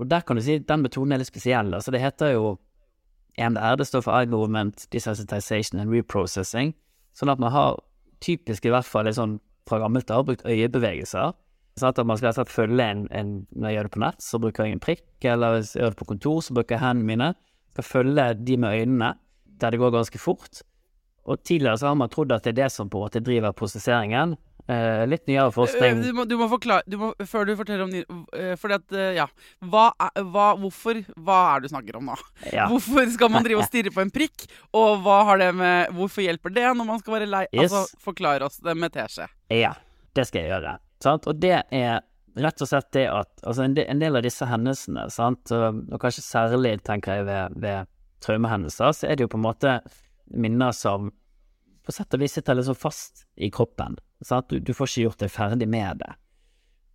[0.00, 1.74] Og der kan du si den metoden er litt spesiell.
[1.76, 2.56] Altså det heter jo
[3.38, 6.72] EMDR, det står for Eye Movement Desensitization and Reprocessing.
[7.14, 7.78] Sånn at man har
[8.24, 11.32] typisk i hvert fall sånn fra gammelt av brukt øyebevegelser.
[11.78, 14.38] Sånn at man skal altså følge en, en Når jeg gjør det på nett, så
[14.42, 17.08] bruker jeg en prikk, eller hvis jeg gjør det på kontor, så bruker jeg hendene
[17.08, 17.30] mine.
[17.74, 19.10] Skal følge de med øynene,
[19.60, 20.62] der det går ganske fort.
[21.24, 23.56] Og tidligere så har man trodd at det er det som på en måte driver
[23.56, 24.36] prosesseringen.
[24.64, 27.82] Eh, litt nyere forskning Øh, Du må, du må forklare du må, Før du forteller
[27.84, 28.00] om ny
[28.56, 29.26] Fordi at, ja
[29.60, 32.14] hva er, hva, Hvorfor Hva er det du snakker om nå?
[32.48, 32.64] ja.
[32.72, 34.46] Hvorfor skal man drive og stirre på en prikk?
[34.72, 37.42] Og hva har det med Hvorfor hjelper det når man skal være lei?
[37.52, 37.66] Yes.
[37.66, 39.28] Altså, forklar oss det med teskje.
[39.52, 39.74] Ja,
[40.16, 40.78] det skal jeg gjøre.
[41.04, 41.28] Sant?
[41.28, 42.00] Og det er
[42.40, 45.52] rett og slett det at altså en, del, en del av disse hendelsene, sant?
[45.54, 47.90] Og, og kanskje særlig tenker jeg ved, ved
[48.24, 49.76] traumehendelser, så er det jo på en måte
[50.32, 51.12] minner som
[51.84, 53.98] på sett og vis sitter litt så fast i kroppen.
[54.22, 56.12] Du, du får ikke gjort deg ferdig med det.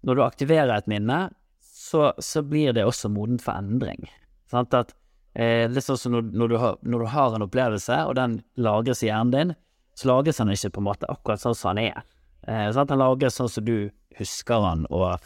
[0.08, 1.19] Når du aktiverer et minne,
[1.60, 4.08] så, så blir det også modent for endring.
[4.51, 4.73] Sant?
[4.73, 4.93] At,
[5.36, 8.39] eh, litt sånn som når, når, du har, når du har en opplevelse, og den
[8.60, 9.55] lagres i hjernen din,
[9.99, 12.05] så lagres den ikke på en måte akkurat sånn som den er.
[12.47, 12.91] Eh, sant?
[12.91, 15.19] Den lagres sånn som du husker den, og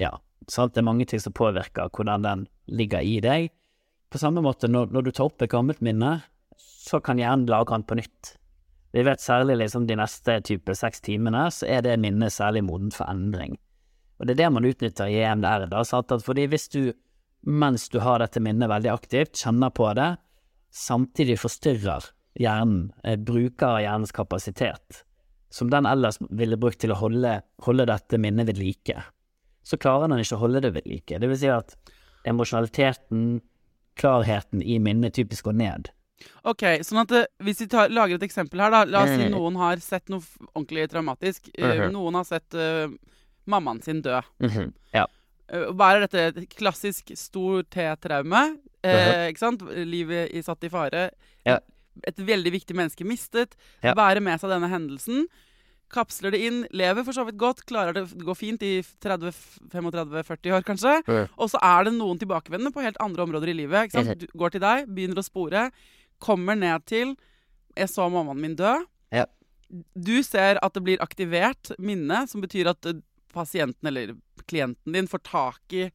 [0.00, 0.14] ja,
[0.50, 0.74] sant?
[0.74, 3.50] det er mange ting som påvirker hvordan den ligger i deg.
[4.12, 6.20] På samme måte, når, når du tar opp et gammelt minne,
[6.58, 8.36] så kan hjernen lagre den på nytt.
[8.92, 12.96] Vi vet særlig liksom de neste type seks timene, så er det minnet særlig modent
[12.96, 13.56] for endring.
[14.20, 16.12] Og det er det man utnytter i EMDR, da, sant?
[16.22, 16.92] Fordi hvis du,
[17.48, 20.10] mens du har dette minnet veldig aktivt, kjenner på det,
[20.72, 25.02] samtidig forstyrrer hjernen, eh, bruker hjernens kapasitet,
[25.50, 29.02] som den ellers ville brukt til å holde, holde dette minnet ved like,
[29.64, 31.18] så klarer den ikke å holde det ved like.
[31.18, 31.76] Det vil si at
[32.28, 33.40] emosjonaliteten,
[33.96, 35.90] klarheten i minnet typisk går ned.
[36.44, 38.84] Ok, sånn at eh, Hvis vi tar, lager et eksempel her, da.
[38.84, 39.34] La oss si Mm.
[39.36, 40.20] noen har sett noe
[40.54, 41.48] ordentlig traumatisk.
[41.58, 41.88] Uh.
[41.90, 42.88] Noen har sett uh,
[43.46, 44.20] mammaen sin dø.
[44.94, 45.06] Ja.
[45.52, 46.26] Bare Hva er dette?
[46.42, 48.56] Et klassisk stor T-traume.
[48.82, 49.60] Eh, Ikke sant?
[49.62, 51.10] Livet i, satt i fare.
[51.44, 51.58] Ja.
[52.08, 53.52] Et veldig viktig menneske mistet.
[53.82, 53.92] Ja.
[53.94, 55.26] Bærer med seg denne hendelsen.
[55.92, 60.64] Kapsler det inn, lever for så vidt godt, klarer det gå fint i 30-35-40 år
[60.64, 60.94] kanskje.
[61.06, 61.28] Mhm.
[61.36, 63.88] Og så er det noen tilbakevendende på helt andre områder i livet.
[63.90, 64.18] Ikke sant?
[64.18, 65.70] Du går til deg, begynner å spore,
[66.22, 67.16] kommer ned til
[67.76, 68.84] 'Jeg så mammaen min dø'.
[69.12, 69.26] Ja.
[69.96, 73.00] Du ser at det blir aktivert minne, som betyr at eh,
[73.32, 74.14] pasienten eller
[74.46, 75.86] klienten din får tak i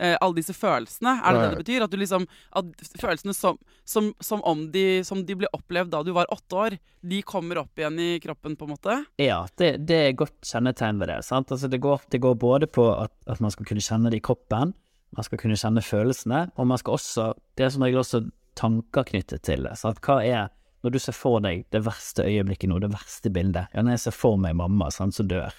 [0.00, 1.18] eh, alle disse følelsene.
[1.20, 1.84] Er det det det betyr?
[1.84, 2.64] At du liksom At
[3.00, 6.78] følelsene som, som, som om de, som de ble opplevd da du var åtte år,
[7.02, 8.98] de kommer opp igjen i kroppen, på en måte?
[9.20, 11.22] Ja, det, det er godt kjennetegn ved det.
[11.26, 11.52] Sant?
[11.52, 14.24] Altså det, går, det går både på at, at man skal kunne kjenne det i
[14.24, 14.74] kroppen,
[15.16, 18.26] man skal kunne kjenne følelsene, og man skal også Det er som regel også
[18.58, 19.76] tanker knyttet til det.
[19.78, 20.02] Sant?
[20.04, 20.48] Hva er
[20.86, 24.02] Når du ser for deg det verste øyeblikket nå, det verste bildet Ja, når jeg
[24.04, 25.50] ser for meg mamma sant, som dør.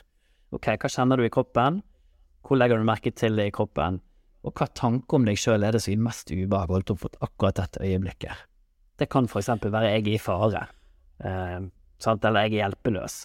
[0.56, 1.82] Ok, hva kjenner du i kroppen?
[2.48, 4.00] Hvor legger du merke til det i kroppen?
[4.48, 7.18] Og hva tanke om deg sjøl er det som gir mest ubehag holdt opp mot
[7.26, 8.46] akkurat dette øyeblikket?
[9.00, 10.64] Det kan for eksempel være jeg er i fare,
[11.24, 11.60] eh,
[12.00, 12.26] sant?
[12.26, 13.20] eller jeg er hjelpeløs.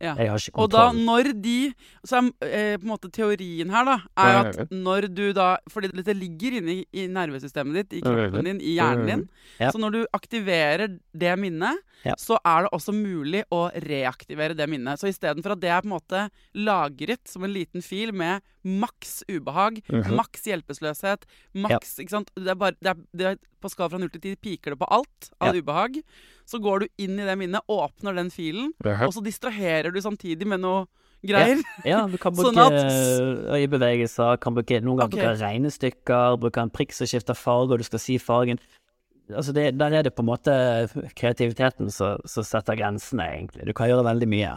[0.00, 0.14] Ja.
[0.16, 1.74] Jeg har ikke Og da, når de
[2.08, 5.50] Så er eh, på en måte teorien her, da, er jo at når du da
[5.68, 9.24] Fordi dette ligger inne i, i nervesystemet ditt, i kroppen din, i hjernen din.
[9.60, 9.68] Ja.
[9.74, 12.14] Så når du aktiverer det minnet, Ja.
[12.16, 14.96] så er det også mulig å reaktivere det minnet.
[14.96, 16.22] Så istedenfor at det er på en måte
[16.56, 20.14] lagret som en liten fil med maks ubehag, Mhm.
[20.16, 22.30] maks hjelpeløshet, maks Ikke sant.
[22.36, 24.78] Det er bare, det er, det er, på skala fra null til ti piker det
[24.80, 25.60] på alt av Ja.
[25.60, 26.02] ubehag.
[26.46, 30.46] Så går du inn i det minnet, åpner den filen, og så distraherer du samtidig
[30.46, 30.86] med noe
[31.24, 31.60] greier.
[31.84, 35.26] Ja, du kan bruke Sånn eh, øyebevegelser, kan bruke, noen ganger okay.
[35.26, 38.58] bruke regnestykker, bruke en prikk som skifter farge, og du skal si fargen.
[39.30, 40.50] Altså det, der er det på en måte
[41.14, 43.66] kreativiteten som setter grensene, egentlig.
[43.68, 44.56] Du kan gjøre veldig mye.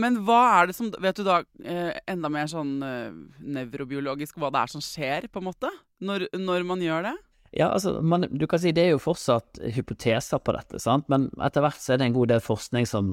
[0.00, 3.10] Men hva er det som Vet du da eh, enda mer sånn eh,
[3.44, 5.70] nevrobiologisk hva det er som skjer, på en måte?
[6.02, 7.16] Når, når man gjør det?
[7.52, 11.04] Ja, altså, man, du kan si det er jo fortsatt hypoteser på dette, sant?
[11.12, 13.10] men etter hvert så er det en god del forskning som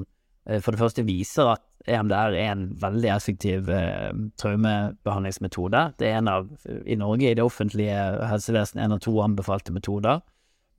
[0.48, 4.08] eh, for det første viser at EMDR er en veldig effektiv eh,
[4.40, 5.84] traumebehandlingsmetode.
[6.00, 10.24] Det er en av, i Norge i det offentlige helsevesenet, en av to anbefalte metoder.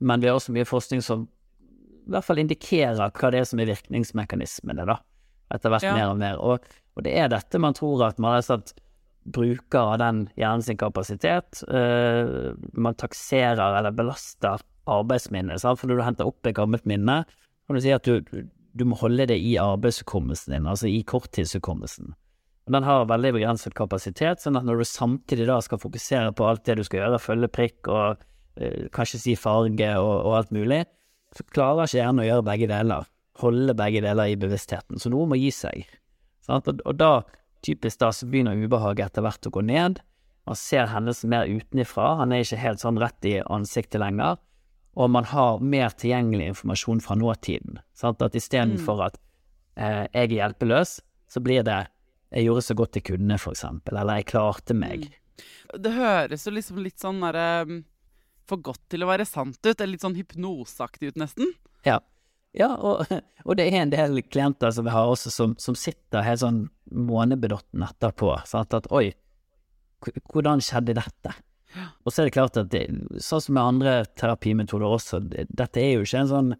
[0.02, 1.28] Men vi har også mye forskning som
[2.02, 4.98] i hvert fall indikerer hva det er som er virkningsmekanismene, da.
[5.52, 5.94] Etter hvert Ja.
[5.96, 6.40] mer og mer.
[6.40, 8.74] Og, og det er dette man tror at man har satt
[9.22, 11.62] bruker av den hjernen sin kapasitet.
[11.68, 15.62] Uh, man takserer eller belaster arbeidsminnet.
[15.62, 15.78] Sant?
[15.78, 17.22] For når du henter opp et gammelt minne,
[17.66, 18.18] kan du si at du,
[18.74, 22.16] du må holde det i arbeidshukommelsen din, altså i korttidshukommelsen.
[22.70, 26.64] Den har veldig begrenset kapasitet, sånn at når du samtidig da skal fokusere på alt
[26.66, 28.22] det du skal gjøre, følge prikk og
[28.56, 30.84] eh, kanskje si farge og, og alt mulig,
[31.34, 33.08] så klarer ikke hjernen å gjøre begge deler.
[33.40, 35.00] Holde begge deler i bevisstheten.
[35.00, 35.86] Så noe må gi seg.
[36.44, 36.68] Sant?
[36.68, 37.22] Og, da,
[37.64, 40.02] typisk da, så begynner ubehaget etter hvert å gå ned.
[40.48, 44.40] Man ser hendelsen mer utenifra, han er ikke helt sånn rett i ansiktet lenger.
[44.98, 47.78] Og man har mer tilgjengelig informasjon fra nåtiden.
[47.96, 48.20] Sant?
[48.20, 49.16] At istedenfor at
[49.78, 50.98] eh, jeg er hjelpeløs,
[51.32, 51.78] så blir det
[52.32, 55.08] jeg gjorde så godt jeg kunne, for eksempel, eller jeg klarte meg.
[55.72, 57.78] Det høres jo liksom litt sånn derre mm,
[58.50, 61.54] For godt til å være sant ut, eller litt sånn hypnoseaktig ut, nesten.
[61.86, 62.00] Ja,
[62.56, 63.06] ja og,
[63.46, 66.64] og det er en del klienter som vi har også som, som sitter helt sånn
[66.92, 68.34] månebedotten etterpå.
[68.48, 68.74] Sant?
[68.76, 69.10] At oi,
[70.32, 71.34] hvordan skjedde dette?
[72.04, 72.84] Og så er det klart at det,
[73.22, 76.50] sånn som med andre terapimetoder også, det, dette er jo ikke en sånn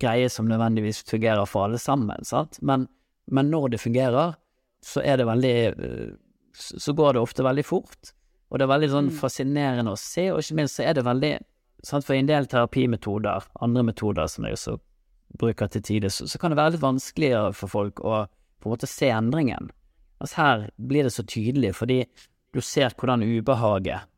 [0.00, 2.60] greie som nødvendigvis fungerer for alle sammen, sant?
[2.62, 2.86] Men,
[3.26, 4.36] men når det fungerer,
[4.84, 6.14] så er det veldig øh,
[6.56, 8.12] Så går det ofte veldig fort,
[8.48, 11.34] og det er veldig sånn fascinerende å se, og ikke minst så er det veldig
[11.84, 12.06] sant?
[12.06, 14.78] For en del terapimetoder, andre metoder som jeg også
[15.38, 18.24] bruker til tider, så, så kan det være litt vanskeligere for folk å
[18.62, 19.70] på en måte se endringen.
[20.22, 22.00] Altså her blir det så tydelig, fordi
[22.56, 24.08] du ser hvordan ubehaget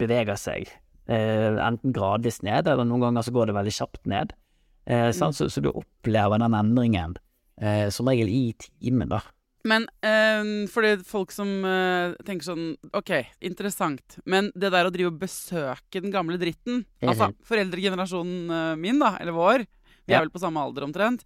[0.00, 0.70] beveger seg,
[1.06, 4.32] eh, enten gradvis ned, eller noen ganger så går det veldig kjapt ned.
[4.86, 5.36] Eh, sant?
[5.36, 7.16] Så, så du opplever den endringen
[7.60, 9.20] eh, som regel i timen, da.
[9.64, 13.12] Men øh, for det folk som øh, tenker sånn OK,
[13.48, 19.00] interessant, men det der å drive og besøke den gamle dritten Altså foreldregenerasjonen øh, min,
[19.00, 19.64] da, eller vår,
[20.04, 21.24] vi er vel på samme alder omtrent.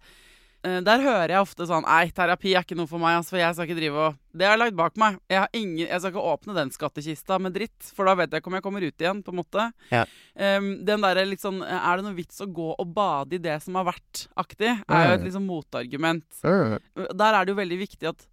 [0.59, 3.39] Eh, der hører jeg ofte sånn Nei, terapi er ikke noe for meg, altså, for
[3.39, 5.19] jeg skal ikke drive og Det har jeg lagt bak meg.
[5.31, 8.43] Jeg, har ingen, jeg skal ikke åpne den skattkista med dritt, for da vet jeg
[8.43, 9.67] ikke om jeg kommer ut igjen, på en måte.
[9.93, 10.01] Ja.
[10.35, 13.55] Um, den derre litt sånn Er det noe vits å gå og bade i det
[13.63, 14.73] som har vært-aktig?
[14.83, 16.27] Er jo et liksom motargument.
[16.43, 18.27] Der er det jo veldig viktig at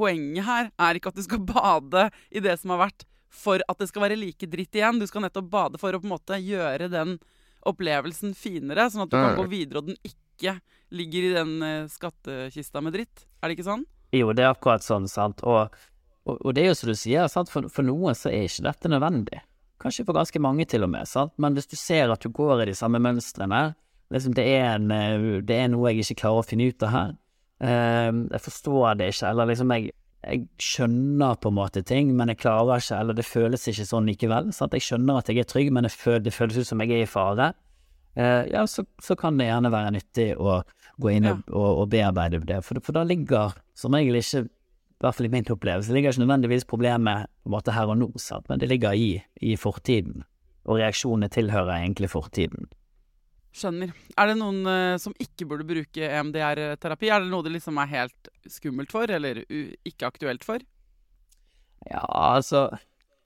[0.00, 3.82] poenget her er ikke at du skal bade i det som har vært, for at
[3.82, 5.02] det skal være like dritt igjen.
[5.02, 7.18] Du skal nettopp bade for å på en måte gjøre den
[7.68, 10.56] opplevelsen finere, sånn at du kan gå videre, og den ikke
[10.96, 13.26] ligger i den eh, skattkista med dritt.
[13.40, 13.84] Er det ikke sånn?
[14.16, 15.44] Jo, det er akkurat sånn, sant.
[15.46, 15.76] Og,
[16.26, 17.52] og, og det er jo som du sier, sant.
[17.52, 19.42] For, for noen så er ikke dette nødvendig.
[19.80, 21.36] Kanskje for ganske mange til og med, sant.
[21.40, 23.62] Men hvis du ser at du går i de samme mønstrene,
[24.12, 26.94] liksom det er, en, eh, det er noe jeg ikke klarer å finne ut av
[26.96, 27.16] her.
[27.60, 32.28] Eh, jeg forstår det ikke, eller liksom jeg, jeg skjønner på en måte ting, men
[32.28, 34.50] jeg klarer ikke, eller det føles ikke sånn likevel.
[34.52, 34.76] Sant?
[34.76, 37.04] Jeg skjønner at jeg er trygg, men det, føles, det føles ut som jeg er
[37.06, 37.52] i fare.
[38.18, 40.60] Eh, ja, så, så kan det gjerne være nyttig å
[41.00, 45.04] gå inn og, og, og bearbeide det, for, for da ligger som regel ikke, i
[45.04, 48.10] hvert fall i min opplevelse, ligger ikke nødvendigvis problemet på en måte her og nå,
[48.20, 48.50] sant?
[48.50, 50.26] men det ligger i, i fortiden,
[50.68, 52.68] og reaksjonene tilhører egentlig fortiden.
[53.50, 53.90] Skjønner.
[54.14, 57.08] Er det noen uh, som ikke burde bruke EMDR-terapi?
[57.10, 60.62] Er det noe det liksom er helt skummelt for, eller ikke aktuelt for?
[61.88, 62.68] Ja, altså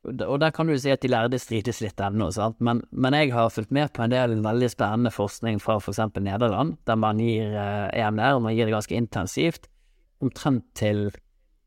[0.05, 3.33] Og der- kan du si at de lærde strides litt ennå, sant, men, men jeg
[3.33, 7.19] har fulgt med på en del veldig spennende forskning fra for eksempel Nederland, der man
[7.19, 9.69] gir uh, EMDR, og man gir det ganske intensivt,
[10.25, 11.11] omtrent til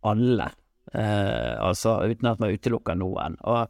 [0.06, 0.52] alle,
[0.96, 3.34] Uh, altså uten at man utelukker noen.
[3.44, 3.68] Og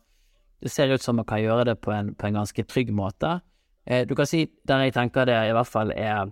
[0.62, 3.40] det ser ut som man kan gjøre det på en, på en ganske trygg måte.
[3.88, 6.28] Eh, du kan si der jeg tenker det i hvert fall er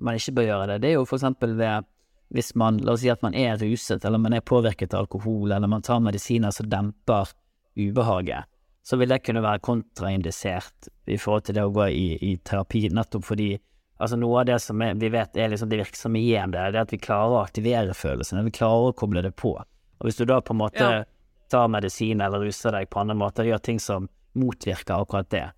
[0.00, 1.88] man ikke bør gjøre det, det er jo for eksempel ved
[2.30, 5.50] hvis man, la oss si at man er ruset, eller man er påvirket av alkohol,
[5.50, 7.32] eller man tar medisiner som demper
[7.74, 8.46] ubehaget,
[8.86, 12.84] så vil det kunne være kontraindisert i forhold til det å gå i, i terapi,
[12.94, 13.50] nettopp fordi
[13.98, 16.78] altså noe av det som er, vi vet er liksom det virksomme igjen det er
[16.84, 19.56] at vi klarer å aktivere følelsene, vi klarer å koble det på.
[19.58, 21.04] Og hvis du da på en måte Ja.
[21.50, 25.48] tar medisin eller ruser deg på andre måter, gjør ting som motvirker akkurat det,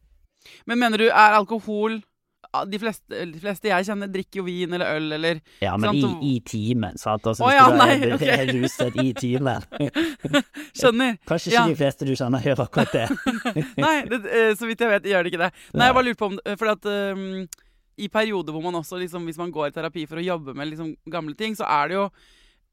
[0.66, 2.00] Men mener du, er alkohol
[2.68, 6.18] de fleste, de fleste jeg kjenner, drikker jo vin eller øl eller Ja, men Sant,
[6.20, 7.24] i, i timen, sant?
[7.30, 8.24] Altså, hvis oh, ja, du nei, er, ok.
[8.28, 9.64] er ruset i timen.
[10.76, 11.16] Skjønner.
[11.30, 11.64] Kanskje ikke Ja.
[11.70, 13.06] de fleste du kjenner gjør akkurat det.
[13.80, 15.50] Nei, det, eh, så vidt jeg vet, gjør det ikke det.
[15.72, 17.24] Nei, jeg bare lurer på om det- Fordi at um,
[18.02, 20.68] i perioder hvor man også, liksom, hvis man går i terapi for å jobbe med
[20.74, 22.06] liksom, gamle ting, så er det jo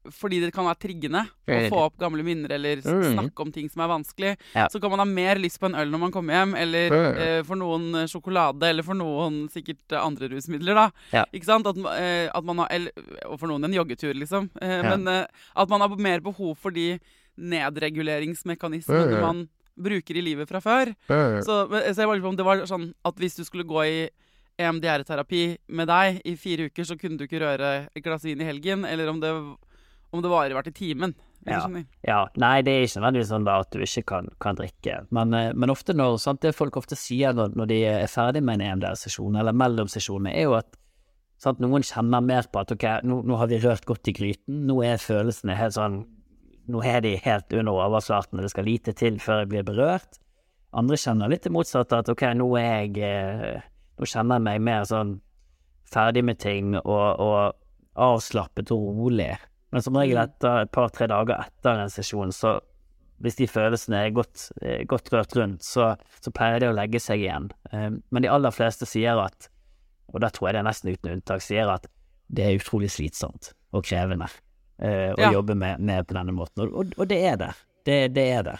[0.08, 3.12] fordi det kan være triggende å få opp gamle minner eller Mm.
[3.18, 4.36] snakke om ting som er vanskelig.
[4.54, 4.66] Ja.
[4.72, 7.42] Så kan man ha mer lyst på en øl når man kommer hjem, eller eh,
[7.44, 10.90] for noen eh, sjokolade, eller for noen sikkert eh, andre rusmidler, da.
[11.12, 11.24] Ja.
[11.32, 11.66] Ikke sant?
[11.66, 12.92] At, eh, at man har, eller,
[13.28, 14.48] og for noen en joggetur, liksom.
[14.62, 14.96] Eh, Ja.
[14.96, 16.98] Men eh, at man har mer behov for de
[17.36, 19.48] nedreguleringsmekanismene man
[19.80, 20.90] bruker i livet fra før.
[21.44, 23.84] Så, så jeg var lurer på om det var sånn at hvis du skulle gå
[23.86, 24.00] i
[24.60, 28.48] EMDR-terapi med deg i fire uker, så kunne du ikke røre et glass vin i
[28.48, 29.30] helgen, eller om det,
[30.10, 31.14] om det varer hvert i timen.
[31.48, 31.62] Ja.
[32.04, 35.54] Ja, nei, det er ikke nødvendigvis sånn at du ikke kan, kan drikke, men, eh,
[35.56, 38.66] men ofte når, sant, det folk ofte sier når, når de er ferdig med en
[38.74, 40.76] EMDR-sesjon, eller mellom sesjonene, er jo at
[41.40, 44.66] sant, noen kjenner mer på at ok, nå, nå har vi rørt godt i gryten,
[44.68, 46.02] nå er følelsene helt sånn,
[46.70, 50.20] nå er de helt under overflaten, og det skal lite til før jeg blir berørt.
[50.76, 53.64] Andre kjenner litt det motsatte, at ok, nå er jeg, eh,
[53.96, 55.16] nå kjenner jeg meg mer sånn
[55.90, 57.56] ferdig med ting, og, og
[57.96, 59.32] avslappet og rolig.
[59.70, 62.56] Men som regel etter et par-tre dager etter en sesjon, så
[63.20, 65.92] hvis de følelsene er godt, eh, godt rørt rundt, så,
[66.24, 67.50] så pleier det å legge seg igjen.
[67.72, 69.50] Eh, Men de aller fleste sier at,
[70.10, 71.86] og da tror jeg det er nesten uten unntak, sier at
[72.32, 74.26] det er utrolig slitsomt og krevende
[74.80, 75.32] eh, å Ja.
[75.36, 76.64] jobbe med, med på denne måten.
[76.66, 77.52] Og, og, det er det.
[77.84, 78.00] det.
[78.16, 78.58] Det er det.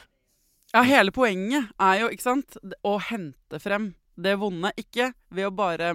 [0.75, 4.71] Ja, hele poenget er jo, ikke sant, å hente frem det vonde.
[4.79, 5.95] Ikke ved å bare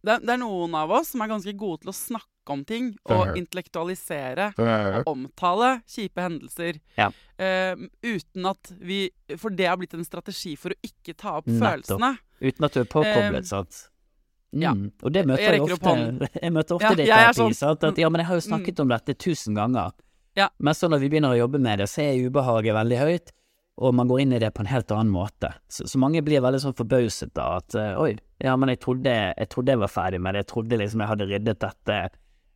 [0.00, 2.92] det det er noen av oss som er ganske gode til å snakke om ting
[3.04, 6.80] og intellektualisere og omtale kjipe hendelser.
[6.98, 7.10] Ja.
[7.40, 11.46] Uh, uten at vi For det har blitt en strategi for å ikke ta opp
[11.46, 11.62] Nettopp.
[11.62, 12.10] følelsene.
[12.40, 13.80] Uten at du er påkoblet, uh, sant?
[14.50, 14.62] Mm.
[14.64, 14.72] ja.
[15.06, 16.30] Og det møter Jeg jeg, ofte.
[16.42, 17.38] Jeg møter ofte Ja, det i er terapi.
[17.42, 17.54] sånn.
[17.54, 17.84] Sant?
[17.84, 19.92] At, ja, men jeg har jo snakket om dette tusen ganger.
[20.38, 20.48] Ja.
[20.58, 23.30] Men så når vi begynner å jobbe med det, så er ubehaget veldig høyt,
[23.80, 25.52] og man går inn i det på en helt annen måte.
[25.70, 29.10] Så, så mange blir veldig sånn forbauset da at eh, oi, ja, men jeg trodde
[29.14, 32.00] jeg, trodde jeg var ferdig med det, jeg trodde liksom jeg hadde ryddet dette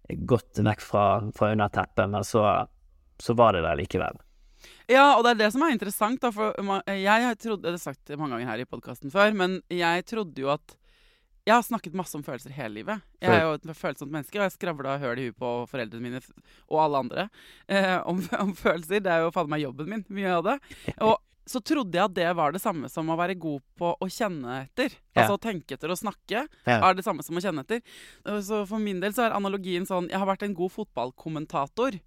[0.09, 2.45] godt vekk fra, fra under teppet, men så,
[3.21, 4.21] så var det der likevel.
[4.91, 6.21] Ja, og det er det som er interessant.
[6.21, 6.57] Da, for
[6.93, 10.45] jeg har trodd, det har sagt mange ganger her i podkasten før, men jeg trodde
[10.45, 10.81] jo at
[11.45, 13.03] Jeg har snakket masse om følelser hele livet.
[13.21, 16.21] Jeg er jo et følsomt menneske, og jeg skravla høl i huet på foreldrene mine
[16.73, 17.25] og alle andre
[17.69, 19.03] eh, om, om følelser.
[19.05, 20.55] Det er jo fader meg jobben min, mye av det.
[21.05, 24.07] Og så trodde jeg at det var det samme som å være god på å
[24.09, 24.95] kjenne etter.
[25.13, 25.23] Ja.
[25.25, 26.79] Altså å tenke etter og snakke Ja.
[26.81, 27.83] er det samme som å kjenne etter.
[28.43, 32.01] Så for min del så er analogien sånn Jeg har vært en god fotballkommentator.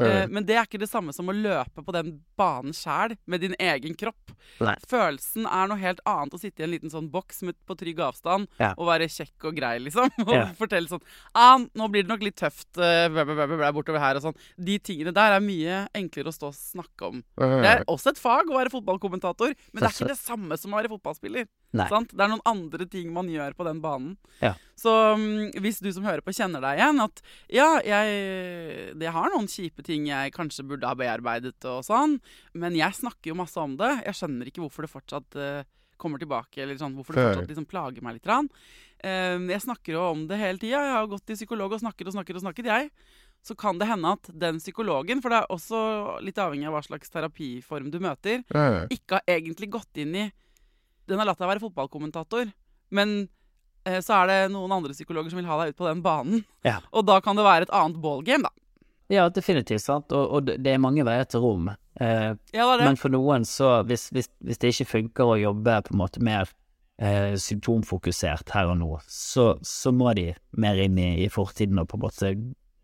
[0.00, 3.42] Eh, men det er ikke det samme som å løpe på den banen sjæl med
[3.44, 4.32] din egen kropp.
[4.62, 4.74] Nei.
[4.88, 8.00] Følelsen er noe helt annet å sitte i en liten sånn boks med, på trygg
[8.00, 8.72] avstand Ja.
[8.76, 10.08] og være kjekk og grei, liksom.
[10.26, 10.46] Og Ja.
[10.56, 11.02] fortelle sånn
[11.34, 14.16] ah, 'Nå blir det nok litt tøft eh, blæ, blæ, blæ, blæ, blæ, bortover her',
[14.16, 14.38] og sånn.
[14.58, 17.22] De tingene der er mye enklere å stå og snakke om.
[17.36, 20.72] Det er også et fag å være fotballkommentator, men det er ikke det samme som
[20.72, 21.46] å være fotballspiller.
[21.88, 22.10] Sant?
[22.12, 24.16] Det er noen andre ting man gjør på den banen.
[24.42, 24.54] Ja.
[24.76, 29.30] Så mm, hvis du som hører på kjenner deg igjen at ja, jeg jeg har
[29.32, 32.18] noen kjipe ting jeg kanskje burde ha bearbeidet og sånn,
[32.54, 33.92] men jeg snakker jo masse om det.
[34.06, 35.68] Jeg skjønner ikke hvorfor det fortsatt uh,
[36.02, 38.30] kommer tilbake, eller sånn, hvorfor det fortsatt liksom plager meg litt.
[39.02, 40.78] Eh, jeg snakker jo om det hele tida.
[40.86, 42.90] Jeg har gått til psykolog og snakket og snakket og snakket, jeg.
[43.42, 45.82] Så kan det hende at den psykologen, for det er også
[46.22, 48.44] litt avhengig av hva slags terapiform du møter,
[48.94, 50.28] ikke har egentlig gått inn i
[51.10, 52.52] Den har latt deg være fotballkommentator,
[52.94, 53.24] men
[53.82, 56.44] eh, så er det noen andre psykologer som vil ha deg ut på den banen.
[56.62, 56.76] Ja.
[56.94, 58.61] Og da kan det være et annet ballgame, da.
[59.12, 60.12] Ja, definitivt, sant.
[60.16, 61.68] Og, og det er mange veier til rom.
[62.00, 62.66] Eh, Ja.
[62.80, 66.22] Men for noen, så hvis, hvis, hvis det ikke funker å jobbe på en måte
[66.24, 66.48] mer
[67.02, 71.90] eh, symptomfokusert her og nå, så, så må de mer inn i, i fortiden og
[71.92, 72.32] på en måte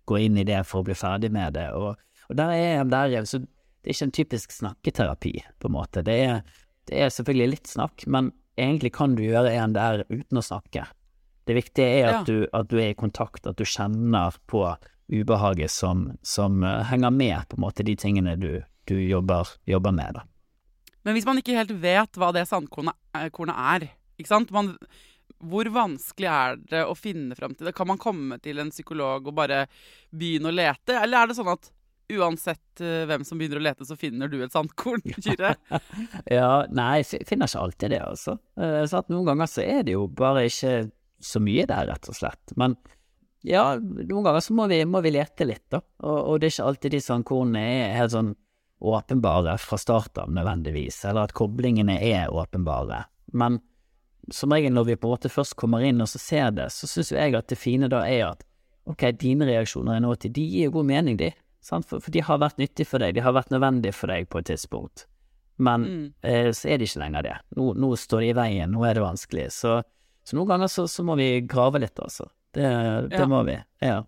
[0.09, 1.71] gå inn i det for å bli ferdig med det.
[1.77, 1.97] Og,
[2.29, 3.41] og der er der er, så
[3.79, 6.03] Det er ikke en typisk snakketerapi, på en måte.
[6.05, 6.41] Det er,
[6.91, 10.83] det er selvfølgelig litt snakk, men egentlig kan du gjøre en der uten å snakke.
[11.49, 12.23] Det viktige er at, Ja.
[12.27, 14.65] du, at du er i kontakt, at du kjenner på
[15.09, 19.93] ubehaget som, som eh, henger med på en måte de tingene du, du jobber, jobber
[19.93, 20.19] med.
[20.21, 20.25] da.
[21.03, 24.53] Men hvis man ikke helt vet hva det sandkornet eh, er, ikke sant?
[24.53, 24.75] Man,
[25.39, 27.77] hvor vanskelig er det å finne fram til det?
[27.77, 29.65] Kan man komme til en psykolog og bare
[30.11, 30.99] begynne å lete?
[30.99, 31.73] Eller er det sånn at
[32.09, 35.55] uansett eh, hvem som begynner å lete, så finner du et sandkorn, Kyrre?
[36.39, 38.37] Ja, nei, jeg finner ikke alltid det, altså.
[38.59, 40.91] Så at noen ganger så er det jo bare ikke
[41.25, 42.57] så mye der, rett og slett.
[42.61, 42.77] Men
[43.49, 45.81] ja, noen ganger så må vi, må vi lete litt, da.
[46.05, 48.35] Og, og det er ikke alltid de sandkornene er helt sånn
[48.79, 53.05] åpenbare fra start av nødvendigvis, eller at koblingene er åpenbare.
[53.33, 53.59] Men
[54.31, 56.87] som regel når vi på en måte først kommer inn og så ser det, så
[56.91, 58.45] syns jeg at det fine da er at
[58.89, 61.33] ok, dine reaksjoner i nåtid, de gir jo god mening, de.
[61.65, 61.85] Sant?
[61.89, 64.41] For, for de har vært nyttige for deg, de har vært nødvendige for deg på
[64.41, 65.07] et tidspunkt.
[65.59, 66.05] Men Mm.
[66.23, 67.37] eh, så er det ikke lenger det.
[67.59, 69.49] Nå, nå står de i veien, nå er det vanskelig.
[69.53, 69.81] Så,
[70.25, 72.29] så noen ganger så, så må vi grave litt, altså.
[72.55, 72.69] Det,
[73.11, 73.27] det Ja.
[73.29, 73.59] må vi.
[73.85, 73.99] Ja.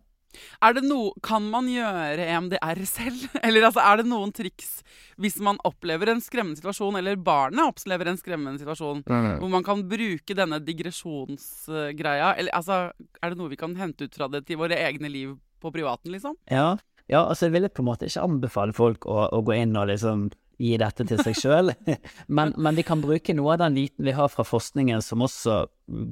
[0.62, 3.18] Er det noe, kan man gjøre EMDR selv?
[3.44, 4.76] Eller altså, er det noen triks
[5.20, 9.82] hvis man opplever en skremmende situasjon, eller barnet opplever en skremmende situasjon, hvor man kan
[9.90, 12.30] bruke denne digresjonsgreia?
[12.38, 15.34] Eller altså, er det noe vi kan hente ut fra det til våre egne liv
[15.60, 16.38] på privaten, liksom?
[16.48, 16.78] Ja,
[17.10, 19.90] ja, altså jeg ville på en måte ikke anbefale folk å, å gå inn og
[19.90, 21.72] liksom gi dette til seg sjøl,
[22.36, 25.62] men, men vi kan bruke noe av den viten vi har fra forskningen som også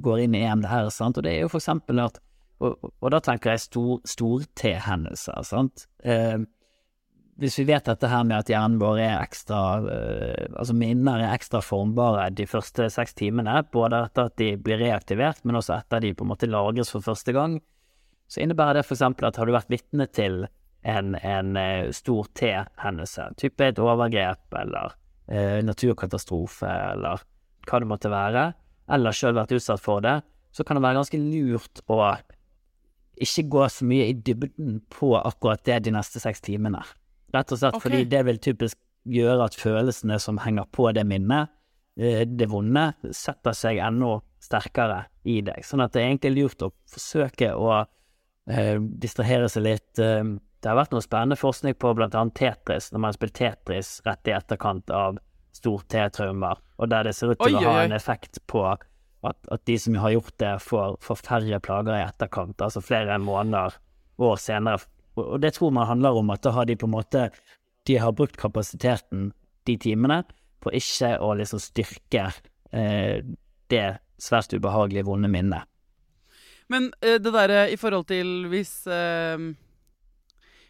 [0.03, 2.17] går inn i EMDR, sant, og det er jo for eksempel at
[2.59, 5.85] og, og da tenker jeg stor, stor-T-hendelser, sant.
[6.03, 6.41] Eh,
[7.39, 11.31] hvis vi vet dette her med at hjernen vår er ekstra eh, Altså minner er
[11.37, 16.03] ekstra formbare de første seks timene, både etter at de blir reaktivert, men også etter
[16.03, 17.59] de på en måte lagres for første gang,
[18.29, 20.43] så innebærer det eksempel at har du vært vitne til
[20.81, 24.95] en, en eh, stor T-hendelse, type et overgrep eller
[25.27, 27.23] eh, naturkatastrofe eller
[27.67, 28.45] hva det måtte være,
[28.89, 30.19] eller sjøl vært utsatt for det,
[30.55, 31.99] så kan det være ganske lurt å
[33.19, 36.81] ikke gå så mye i dybden på akkurat det de neste seks timene.
[37.35, 37.85] Rett og slett okay.
[37.85, 41.51] fordi det vil typisk gjøre at følelsene som henger på det minnet,
[41.99, 45.65] eh, det vonde, setter seg enda sterkere i deg.
[45.67, 47.73] Sånn at det er egentlig lurt å forsøke å
[48.49, 49.91] eh, distrahere seg litt.
[50.01, 50.23] Eh,
[50.59, 54.35] det har vært noe spennende forskning på annet Tetris, når man spiller Tetris rett i
[54.35, 55.19] etterkant av
[55.55, 58.63] stor T-traumer, og der det ser ut til Oi, å ha oi, en effekt på
[58.67, 58.85] at,
[59.23, 63.79] at de som har gjort det, får, får færre plager i etterkant, altså flere måneder
[64.19, 64.83] år senere.
[64.83, 67.29] Og og det tror man handler om at da har de på en måte
[67.87, 69.31] De har brukt kapasiteten
[69.67, 70.23] de timene
[70.59, 72.25] på ikke å liksom styrke
[72.75, 73.23] eh,
[73.71, 73.85] det
[74.19, 75.63] svært ubehagelige, vonde minnet.
[76.69, 79.39] Men eh, det derre i forhold til hvis eh,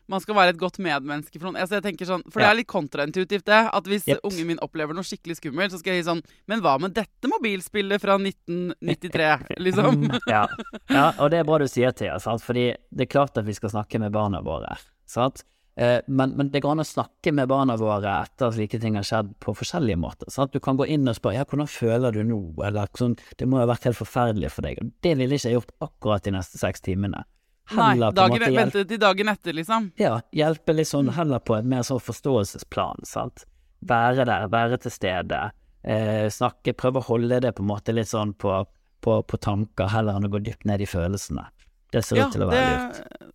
[0.10, 2.57] man skal være et godt medmenneske for noen altså jeg tenker sånn, For det er
[2.60, 3.60] litt kontraintuitivt, det.
[3.76, 4.24] At hvis yep.
[4.28, 7.32] ungen min opplever noe skikkelig skummelt, så skal jeg si sånn Men hva med dette
[7.32, 9.30] mobilspillet fra 1993?
[9.70, 10.01] Liksom.
[10.01, 10.43] Mm, ja.
[10.89, 12.43] ja, og det er bra du sier, Thea, sant?
[12.45, 14.76] fordi det er klart at vi skal snakke med barna våre.
[15.10, 15.43] Sant?
[15.80, 18.97] Eh, men, men det går an å snakke med barna våre etter at slike ting
[18.99, 20.32] har skjedd på forskjellige måter.
[20.34, 20.51] Sant?
[20.51, 23.62] Du kan gå inn og spørre ja, hvordan føler du nå, eller sånn, det må
[23.62, 24.82] ha vært helt forferdelig for deg.
[25.05, 27.24] Det ville ikke jeg gjort akkurat de neste seks timene.
[27.70, 29.91] Heller Nei, dagen, måte vente til dagen etter, liksom.
[30.01, 33.45] ja, hjelpe litt sånn heller på et mer sånn forståelsesplan, sant.
[33.86, 35.41] Være der, være til stede.
[35.84, 38.57] Eh, snakke, prøve å holde det på en måte litt sånn på,
[39.05, 41.45] på, på tanker, heller enn å gå dypt ned i følelsene.
[41.93, 43.30] Det ser ut til å være lurt.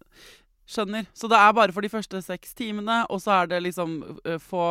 [0.75, 1.09] Skjønner.
[1.13, 4.39] Så det er bare for de første seks timene, og så er det liksom uh,
[4.41, 4.67] få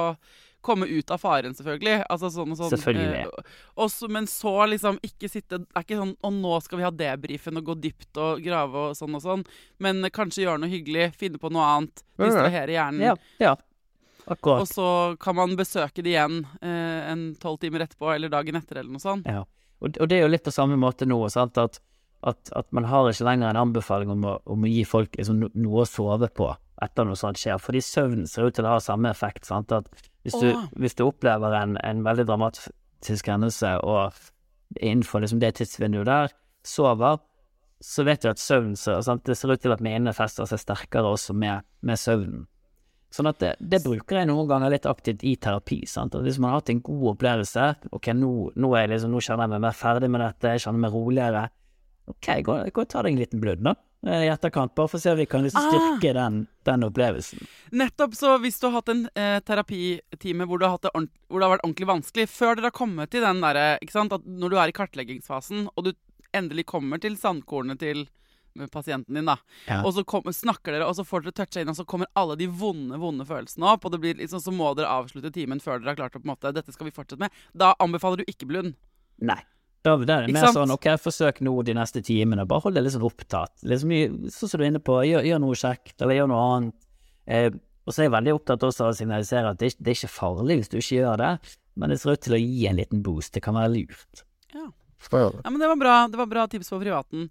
[0.66, 2.06] komme ut av faren, selvfølgelig.
[2.12, 2.72] Altså sånn og sånn.
[2.74, 3.26] Selvfølgelig.
[3.28, 3.52] eh,
[3.86, 6.92] også, men så liksom ikke sitte Det er ikke sånn Og nå skal vi ha
[7.04, 9.46] debrifen og gå dypt og grave og sånn og sånn.
[9.84, 13.06] Men kanskje gjøre noe hyggelig, finne på noe annet, distrahere hjernen.
[13.12, 13.56] Ja, ja.
[14.28, 14.88] Og så
[15.20, 19.04] kan man besøke det igjen eh, en tolv timer etterpå, eller dagen etter, eller noe
[19.04, 19.28] sånt.
[19.28, 19.44] Ja.
[19.84, 21.82] Og, og det er jo litt på samme måte nå, sant, at,
[22.24, 25.44] at, at man har ikke lenger en anbefaling om å, om å gi folk liksom,
[25.52, 26.48] noe å sove på
[26.82, 29.46] etter noe sånt skjer, fordi søvn ser ut til å ha samme effekt.
[29.46, 29.72] Sant?
[29.76, 29.90] At
[30.26, 30.50] hvis du,
[30.80, 34.16] hvis du opplever en, en veldig dramatisk hendelse, og
[34.80, 36.34] innenfor liksom, det tidsvinduet der
[36.66, 37.22] sover,
[37.84, 39.26] så vet du at søvn så, sant?
[39.28, 42.46] Det ser ut til at minnene fester seg sterkere også med, med søvnen.
[43.14, 45.84] Sånn at det, det bruker jeg noen ganger litt aktivt i terapi.
[45.86, 46.16] sant?
[46.18, 49.54] At Hvis man har hatt en god opplevelse Ok, nå, nå, liksom, nå kjenner jeg
[49.54, 51.44] meg mer ferdig med dette, jeg kjenner meg roligere.
[52.10, 55.02] Ok, gå, gå og ta deg en liten blund, da, i etterkant, bare for å
[55.02, 55.70] se om vi kan liksom Ah.
[55.72, 57.46] styrke den, den opplevelsen.
[57.72, 58.16] Nettopp.
[58.20, 62.28] Så hvis du har hatt en eh, terapitime hvor, hvor det har vært ordentlig vanskelig,
[62.30, 63.78] før dere har kommet til den derre
[64.26, 65.94] når du er i kartleggingsfasen, og du
[66.34, 68.08] endelig kommer til sandkornet til
[68.60, 69.38] eh, pasienten din, da,
[69.68, 69.84] Ja.
[69.86, 72.36] og så kom, snakker dere, og så får dere toucha inn, og så kommer alle
[72.36, 75.80] de vonde, vonde følelsene opp, og det blir liksom, så må dere avslutte timen før
[75.80, 77.32] dere har klart å på en måte Dette skal vi fortsette med.
[77.56, 78.76] Da anbefaler du ikke blund.
[79.22, 79.40] Nei.
[79.84, 80.56] Da, det er mer sant?
[80.56, 83.52] sånn ok, forsøk nå de neste timene, bare hold deg litt sånn opptatt.
[83.68, 83.92] Liksom,
[84.32, 86.78] sånn som du er inne på, gjør, gjør noe kjekt, eller gjør noe annet.
[87.28, 87.50] Eh,
[87.84, 90.14] og så er jeg veldig opptatt også av å signalisere at det, det er ikke
[90.14, 91.32] farlig hvis du ikke gjør det,
[91.80, 93.34] men det ser ut til å gi en liten boost.
[93.36, 94.24] Det kan være lurt.
[94.54, 94.70] Ja.
[94.70, 95.98] ja, men det var bra.
[96.08, 97.28] Det var bra tips på privaten.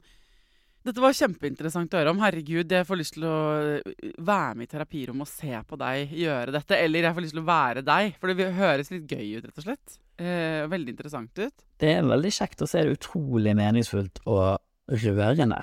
[0.83, 2.21] Dette var kjempeinteressant å høre om.
[2.21, 6.17] Herregud, jeg får lyst til å øh, være med i terapirommet og se på deg
[6.19, 6.79] gjøre dette.
[6.85, 9.63] Eller jeg får lyst til å være deg, for det høres litt gøy ut, rett
[9.63, 10.02] og slett.
[10.21, 11.65] Eh, veldig interessant ut.
[11.81, 14.61] Det er veldig kjekt og så er det utrolig meningsfullt og
[14.93, 15.63] rørende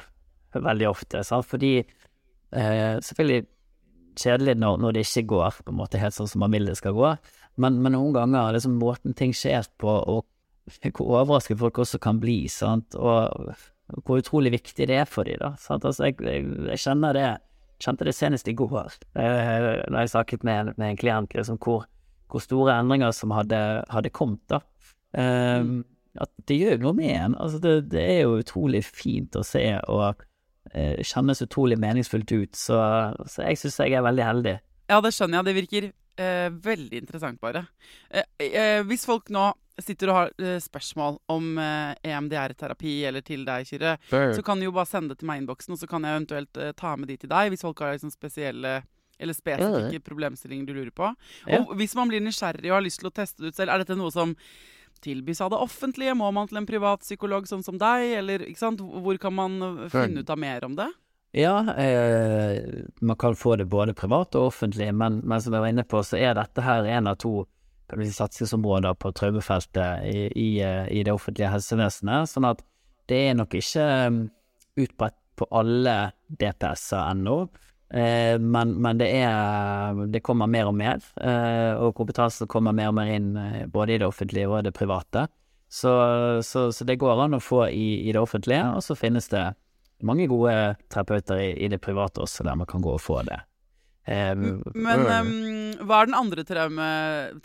[0.56, 1.46] veldig ofte, sant?
[1.46, 3.44] fordi eh, selvfølgelig
[4.20, 6.80] kjedelig når, når det ikke går på en måte helt sånn som man vil det
[6.80, 7.12] skal gå,
[7.62, 10.26] men, men noen ganger liksom måten ting skjer på, og
[10.98, 12.98] hvor overrasket folk også kan bli, sant?
[12.98, 13.54] og
[14.06, 15.40] hvor utrolig viktig det er for dem.
[15.42, 15.54] Da?
[15.78, 17.30] Altså, jeg, jeg, jeg kjenner det
[17.80, 21.86] kjente det senest i går, eh, da jeg snakket med, med en klient, liksom, hvor,
[22.30, 23.60] hvor store endringer som hadde,
[23.90, 24.44] hadde kommet.
[24.52, 24.62] da.
[25.18, 25.70] Eh,
[26.20, 27.38] At det gjør noe med en.
[27.38, 30.24] Altså, det, det er jo utrolig fint å se, og
[30.74, 32.58] uh, kjennes utrolig meningsfullt ut.
[32.58, 32.80] Så,
[33.30, 34.56] så jeg syns jeg er veldig heldig.
[34.90, 35.48] Ja, det skjønner jeg.
[35.48, 37.64] Det virker uh, veldig interessant, bare.
[38.10, 44.44] Uh, hvis folk nå sitter og har spørsmål om EMDR-terapi eller til deg, Kyrre, så
[44.44, 46.60] kan du jo bare sende det til meg i innboksen, og så kan jeg eventuelt
[46.76, 48.74] ta med de til deg hvis folk har liksom spesielle
[49.20, 51.12] eller spesifikke problemstillinger du lurer på.
[51.58, 53.84] Og hvis man blir nysgjerrig og har lyst til å teste det ut selv, er
[53.84, 54.36] dette noe som
[55.04, 56.16] tilbys av det offentlige?
[56.18, 58.48] Må man til en privat psykolog sånn som deg, eller?
[58.50, 60.90] Hvor kan man eh, finne ut av mer om det?
[61.32, 62.64] Ja, eh,
[63.00, 66.02] man kan få det både privat og offentlig, men, men som jeg var inne på,
[66.04, 67.44] så er dette her en av to
[67.94, 72.32] si, satsingsområder på traumefeltet i, i, eh, i det offentlige helsevesenet.
[72.32, 72.64] Sånn at
[73.10, 74.20] det er nok ikke eh,
[74.86, 75.96] utbredt på alle
[76.28, 77.44] DPS-er ennå.
[77.90, 82.98] Men, men det er Det kommer mer og mer, eh, og kompetansen kommer mer og
[83.00, 85.28] mer inn eh, både i det offentlige og det private.
[85.70, 85.92] Så,
[86.46, 89.44] så, så det går an å få i, i det offentlige, og så finnes det
[90.06, 90.54] mange gode
[90.90, 93.42] terapeuter i, i det private også, der man kan gå og få det.
[94.10, 95.34] Eh, Men um,
[95.86, 96.88] hva er den andre traume,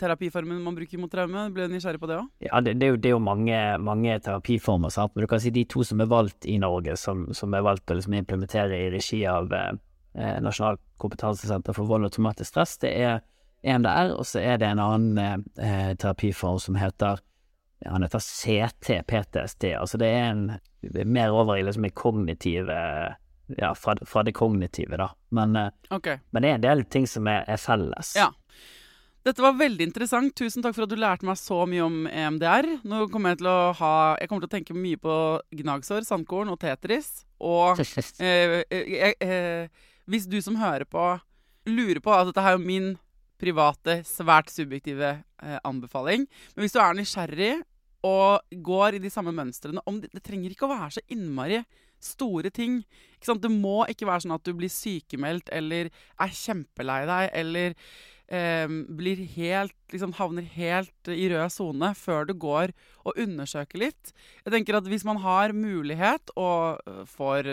[0.00, 1.48] terapiformen man bruker mot traume?
[1.52, 2.30] Ble du nysgjerrig på det òg?
[2.46, 5.12] Ja, det, det, er jo, det er jo mange, mange terapiformer, sant?
[5.14, 7.92] men du kan si de to som er valgt i Norge, som, som er valgt
[7.92, 9.52] å liksom implementere i regi av
[10.14, 13.20] eh, eh, Nasjonalt kompetansesenter for vold og traumatisk stress, det er
[13.64, 17.22] EMDR, og så er det en annen eh, terapiform som heter
[17.84, 20.44] han heter CT-PTSD, altså det er en
[20.84, 23.16] er mer over i liksom kognitive kognitiv eh,
[23.60, 25.10] ja, fra, fra det kognitive, da.
[25.36, 25.58] Men,
[25.90, 26.18] okay.
[26.30, 28.14] Men det er en del ting som er, er felles.
[28.16, 28.30] Ja.
[29.24, 30.34] Dette var veldig interessant.
[30.36, 32.66] Tusen takk for at du lærte meg så mye om EMDR.
[32.84, 35.16] Nå kommer jeg til å ha Jeg kommer til å tenke mye på
[35.62, 37.24] gnagsår, sandkorn og Tetris.
[37.40, 37.80] Og
[38.20, 41.04] eh, eh, eh, hvis du som hører på,
[41.68, 42.94] lurer på at dette er jo min
[43.40, 45.10] private, svært subjektive
[45.42, 47.54] eh, anbefaling Men hvis du er nysgjerrig
[48.04, 51.62] og går i de samme mønstrene det, det trenger ikke å være så innmari
[52.04, 52.82] store ting.
[53.24, 57.76] Det må ikke være sånn at du blir sykemeldt eller er kjempelei deg eller
[58.28, 62.74] eh, helt, liksom havner helt i rød sone før du går
[63.04, 64.12] og undersøker litt.
[64.44, 67.48] Jeg tenker at Hvis man har mulighet og øh, får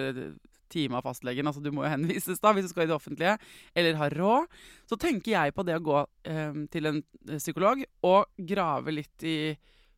[0.71, 3.35] time av fastlegen, altså du må jo henvises da hvis du skal i det offentlige,
[3.77, 5.99] eller har råd, så tenker jeg på det å gå
[6.31, 7.03] eh, til en
[7.35, 9.37] psykolog og grave litt i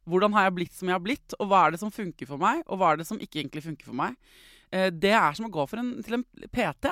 [0.10, 2.42] hvordan har jeg blitt som jeg har blitt, og hva er det som funker for
[2.42, 4.18] meg, og hva er det som ikke egentlig funker for meg.
[4.74, 6.92] Eh, det er som å gå en, til en PT.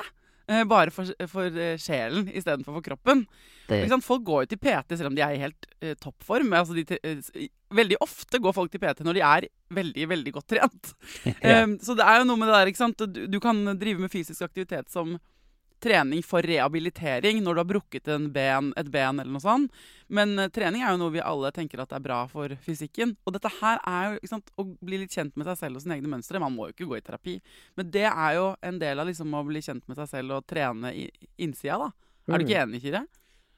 [0.50, 3.26] Eh, bare for, for eh, sjelen istedenfor for kroppen.
[3.68, 6.52] Det, Folk går jo til PT selv om de er i helt eh, toppform.
[6.58, 10.48] Altså de, eh, veldig ofte går folk til PT når de er veldig veldig godt
[10.54, 10.94] trent.
[11.28, 11.62] ja.
[11.64, 13.04] Um, så det er jo noe med det der, ikke sant.
[13.12, 15.16] Du, du kan drive med fysisk aktivitet som
[15.82, 19.72] trening for rehabilitering når du har brukket en ben, et ben eller noe sånt.
[20.12, 23.16] Men uh, trening er jo noe vi alle tenker at er bra for fysikken.
[23.26, 25.84] Og dette her er jo ikke sant, å bli litt kjent med seg selv og
[25.84, 26.42] sine egne mønstre.
[26.42, 27.38] Man må jo ikke gå i terapi.
[27.80, 30.46] Men det er jo en del av liksom å bli kjent med seg selv og
[30.50, 31.08] trene i
[31.42, 31.90] innsida, da.
[32.30, 33.02] Er du ikke enig, Kyrre?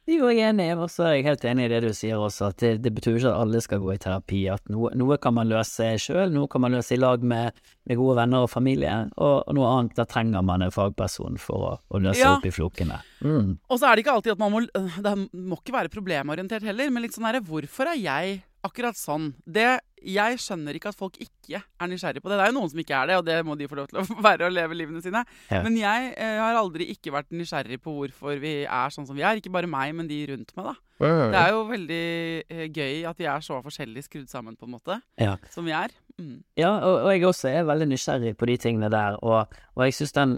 [0.04, 2.50] Jo, jeg er enig, og så er jeg helt enig i det du sier også,
[2.52, 4.42] at det, det betyr ikke at alle skal gå i terapi.
[4.52, 7.56] At noe, noe kan man løse sjøl, noe kan man løse i lag med,
[7.88, 11.68] med gode venner og familie, og, og noe annet, da trenger man en fagperson for
[11.70, 12.34] å, å løse Ja.
[12.36, 13.00] opp i flokene.
[13.24, 13.54] Mm.
[13.72, 16.92] Og så er det ikke alltid at man må Det må ikke være problemorientert heller,
[16.92, 19.30] men litt sånn herre Hvorfor er jeg akkurat sånn?
[19.48, 22.36] Det Jeg skjønner ikke at folk ikke er nysgjerrig på det.
[22.38, 24.00] Det er jo noen som ikke er det, og det må de få lov til
[24.02, 25.24] å være og leve livene sine.
[25.50, 25.62] Ja.
[25.64, 29.24] Men jeg eh, har aldri ikke vært nysgjerrig på hvorfor vi er sånn som vi
[29.24, 29.40] er.
[29.40, 30.76] Ikke bare meg, men de rundt meg, da.
[31.04, 32.02] Det er jo veldig
[32.46, 35.34] eh, gøy at vi er så forskjellig skrudd sammen, på en måte, Ja.
[35.50, 35.90] som vi er.
[36.20, 36.36] Mm.
[36.60, 39.96] Ja, og, og jeg også er veldig nysgjerrig på de tingene der, og, og jeg
[39.98, 40.36] syns den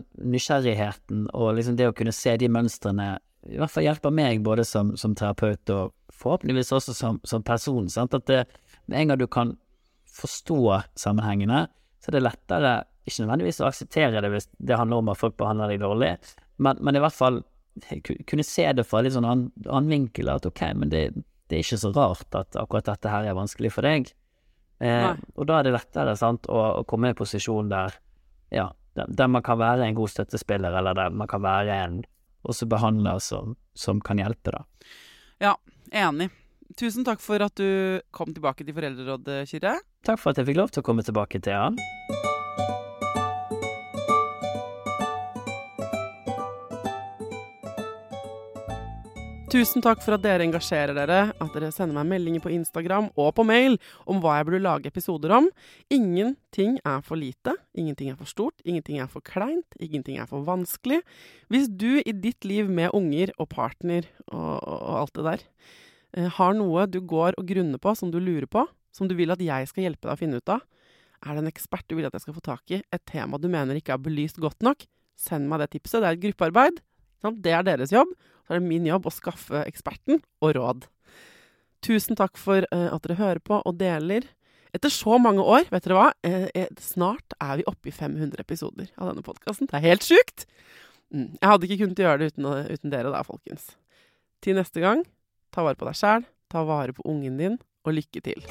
[0.51, 4.64] nysgjerrigheten og liksom det å kunne se de mønstrene i hvert fall hjelper meg både
[4.67, 7.87] som, som terapeut og forhåpentligvis også som, som person.
[7.93, 8.17] Sant?
[8.17, 8.41] At det,
[8.87, 9.55] med en gang du kan
[10.16, 10.61] forstå
[10.99, 11.66] sammenhengene,
[12.01, 12.74] så er det lettere
[13.07, 16.14] ikke nødvendigvis å akseptere det hvis det handler om at folk behandler deg dårlig,
[16.62, 17.43] men, men i hvert fall
[18.26, 21.11] kunne se det fra litt sånn annen, annen vinkel, at ok, men det,
[21.47, 24.09] det er ikke så rart at akkurat dette her er vanskelig for deg.
[24.80, 27.99] Eh, og da er det lettere sant, å, å komme i en posisjon der,
[28.55, 32.01] ja, der, der man kan være en god støttespiller, eller der man kan være en
[32.47, 34.64] også behandler som, som kan hjelpe, da.
[35.43, 35.55] Ja,
[35.93, 36.30] enig.
[36.75, 39.79] Tusen takk for at du kom tilbake til Foreldrerådet, Kyrre.
[40.07, 41.79] Takk for at jeg fikk lov til å komme tilbake til han.
[49.47, 53.31] Tusen takk for at dere engasjerer dere, at dere sender meg meldinger på Instagram og
[53.39, 55.47] på mail om hva jeg burde lage episoder om.
[55.89, 60.45] Ingenting er for lite, ingenting er for stort, ingenting er for kleint, ingenting er for
[60.45, 60.99] vanskelig.
[61.49, 65.49] Hvis du i ditt liv med unger og partner og, og, og alt det der
[66.17, 68.62] har noe du går og grunner på, som du lurer på,
[68.95, 70.62] som du vil at jeg skal hjelpe deg å finne ut av,
[71.25, 73.49] er det en ekspert du vil at jeg skal få tak i, et tema du
[73.53, 74.85] mener ikke er belyst godt nok,
[75.17, 76.03] send meg det tipset.
[76.03, 76.81] Det er et gruppearbeid.
[77.43, 78.12] Det er deres jobb.
[78.47, 80.87] Så er det min jobb å skaffe eksperten og råd.
[81.85, 84.29] Tusen takk for eh, at dere hører på og deler.
[84.77, 88.43] Etter så mange år, vet dere hva, eh, eh, snart er vi oppe i 500
[88.43, 89.71] episoder av denne podkasten.
[89.71, 90.47] Det er helt sjukt!
[91.14, 91.37] Mm.
[91.39, 93.71] Jeg hadde ikke kunnet gjøre det uten, uten dere da, folkens.
[94.45, 95.05] Til neste gang,
[95.53, 98.42] ta vare på deg sjæl, ta vare på ungen din, og lykke til.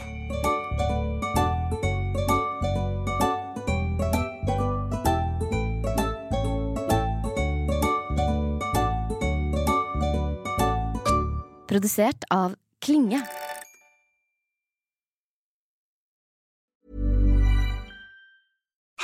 [11.68, 13.20] Produsert av Klinge.